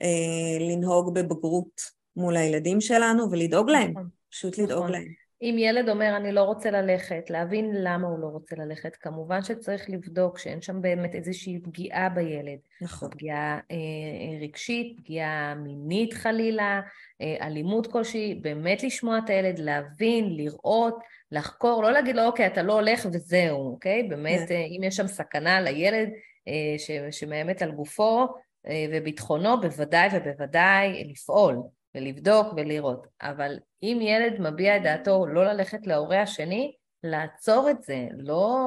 אה, 0.02 0.68
לנהוג 0.70 1.14
בבגרות 1.14 1.82
מול 2.16 2.38
הילדים 2.38 2.82
שלנו 2.82 3.32
ולדאוג 3.32 3.70
להם, 3.70 3.91
נכון. 3.91 4.10
פשוט 4.32 4.58
לדאוג 4.58 4.80
נכון. 4.80 4.91
להם. 4.91 5.28
אם 5.42 5.56
ילד 5.58 5.90
אומר 5.90 6.16
אני 6.16 6.32
לא 6.32 6.44
רוצה 6.44 6.72
ללכת, 6.72 7.30
להבין 7.30 7.72
למה 7.74 8.08
הוא 8.08 8.20
לא 8.20 8.28
רוצה 8.28 8.56
ללכת, 8.56 8.96
כמובן 8.96 9.44
שצריך 9.44 9.90
לבדוק 9.90 10.40
שאין 10.40 10.62
שם 10.62 10.82
באמת 10.82 11.16
איזושהי 11.16 11.60
פגיעה 11.60 12.10
בילד. 12.10 12.60
נכון. 12.82 13.10
פגיעה 13.10 13.60
אה, 13.72 14.42
רגשית, 14.42 14.98
פגיעה 14.98 15.56
מינית 15.56 16.14
חלילה, 16.14 16.82
אה, 17.22 17.48
אלימות 17.48 17.88
כלשהי, 17.88 18.36
באמת 18.36 18.84
לשמוע 18.84 19.18
את 19.18 19.30
הילד, 19.30 19.60
להבין, 19.60 20.36
לראות, 20.38 21.00
לחקור, 21.32 21.84
לא 21.84 21.92
להגיד 21.92 22.16
לו 22.16 22.26
אוקיי 22.26 22.48
אתה 22.48 22.64
לא 22.64 22.74
הולך 22.74 23.06
וזהו, 23.14 23.72
אוקיי? 23.72 24.04
באמת 24.04 24.50
כן. 24.50 24.56
אה, 24.56 24.66
אם 24.66 24.84
יש 24.84 24.96
שם 24.96 25.08
סכנה 25.08 25.62
לילד 25.62 26.10
אה, 26.48 26.76
ש, 26.78 26.92
שמאיימת 27.12 27.62
על 27.62 27.72
גופו 27.72 28.28
אה, 28.68 28.86
וביטחונו, 28.92 29.62
בוודאי 29.62 30.08
ובוודאי 30.14 31.04
לפעול. 31.12 31.56
ולבדוק 31.96 32.48
ולראות. 32.58 33.08
אבל 33.22 33.60
אם 33.84 34.00
ילד 34.02 34.42
מביע 34.42 34.78
את 34.78 34.84
דעתו 34.84 35.26
לא 35.26 35.46
ללכת 35.46 35.88
להורה 35.88 36.22
השני, 36.22 36.76
לעצור 37.04 37.70
את 37.70 37.82
זה, 37.84 38.08
לא, 38.18 38.58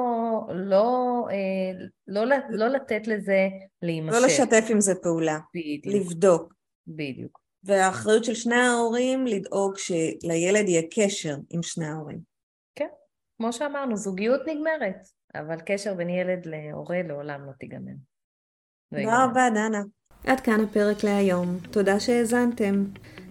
לא, 0.55 1.27
אה, 1.31 1.85
לא, 2.07 2.25
לא 2.51 2.69
לתת 2.69 3.07
לזה 3.07 3.49
להימשך. 3.83 4.13
לא 4.13 4.27
לשתף 4.27 4.65
עם 4.71 4.81
זה 4.81 4.95
פעולה. 5.03 5.39
בדיוק. 5.55 5.95
לבדוק. 5.95 6.55
בדיוק. 6.87 7.43
והאחריות 7.65 8.25
של 8.25 8.35
שני 8.35 8.55
ההורים 8.55 9.27
לדאוג 9.27 9.75
שלילד 9.77 10.69
יהיה 10.69 10.83
קשר 10.91 11.37
עם 11.51 11.63
שני 11.63 11.87
ההורים. 11.87 12.19
כן, 12.75 12.89
כמו 13.39 13.53
שאמרנו, 13.53 13.97
זוגיות 13.97 14.41
נגמרת, 14.47 14.97
אבל 15.35 15.61
קשר 15.67 15.95
בין 15.95 16.11
ילד 16.11 16.47
להורה 16.47 17.03
לעולם 17.03 17.47
לא 17.47 17.53
תיגמר. 17.59 17.93
תודה 18.91 19.25
רבה, 19.25 19.49
דנה. 19.51 19.83
עד 20.27 20.41
כאן 20.41 20.61
הפרק 20.61 21.05
להיום. 21.05 21.59
תודה 21.71 22.01
שהאזנתם. 22.01 22.85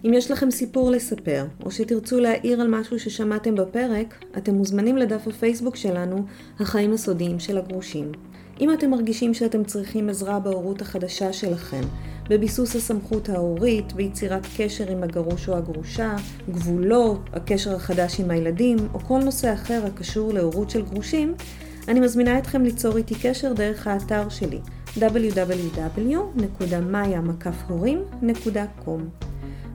אם 0.04 0.14
יש 0.14 0.30
לכם 0.30 0.50
סיפור 0.50 0.90
לספר, 0.90 1.44
או 1.64 1.70
שתרצו 1.70 2.20
להעיר 2.20 2.60
על 2.60 2.68
משהו 2.68 2.98
ששמעתם 2.98 3.54
בפרק, 3.54 4.24
אתם 4.38 4.54
מוזמנים 4.54 4.96
לדף 4.96 5.28
הפייסבוק 5.28 5.76
שלנו, 5.76 6.24
החיים 6.60 6.92
הסודיים 6.92 7.40
של 7.40 7.58
הגרושים. 7.58 8.12
אם 8.60 8.72
אתם 8.72 8.90
מרגישים 8.90 9.34
שאתם 9.34 9.64
צריכים 9.64 10.08
עזרה 10.08 10.40
בהורות 10.40 10.82
החדשה 10.82 11.32
שלכם, 11.32 11.80
בביסוס 12.28 12.76
הסמכות 12.76 13.28
ההורית, 13.28 13.92
ביצירת 13.92 14.46
קשר 14.56 14.90
עם 14.90 15.02
הגרוש 15.02 15.48
או 15.48 15.56
הגרושה, 15.56 16.16
גבולות, 16.50 17.20
הקשר 17.32 17.74
החדש 17.74 18.20
עם 18.20 18.30
הילדים, 18.30 18.76
או 18.94 19.00
כל 19.00 19.18
נושא 19.18 19.54
אחר 19.54 19.82
הקשור 19.86 20.32
להורות 20.32 20.70
של 20.70 20.82
גרושים, 20.82 21.34
אני 21.88 22.00
מזמינה 22.00 22.38
אתכם 22.38 22.62
ליצור 22.62 22.96
איתי 22.96 23.14
קשר 23.22 23.52
דרך 23.52 23.86
האתר 23.86 24.28
שלי 24.28 24.60
www.maya.com 24.98 25.72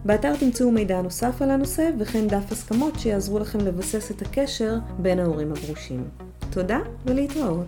באתר 0.06 0.36
תמצאו 0.36 0.72
מידע 0.72 1.02
נוסף 1.02 1.42
על 1.42 1.52
הנושא 1.52 1.90
וכן 2.00 2.28
דף 2.28 2.52
הסכמות 2.52 3.00
שיעזרו 3.00 3.40
לכם 3.40 3.60
לבסס 3.60 4.12
את 4.12 4.22
הקשר 4.22 4.78
בין 5.00 5.20
ההורים 5.20 5.54
הגרושים. 5.54 6.04
תודה 6.50 6.80
ולהתראות. 7.06 7.66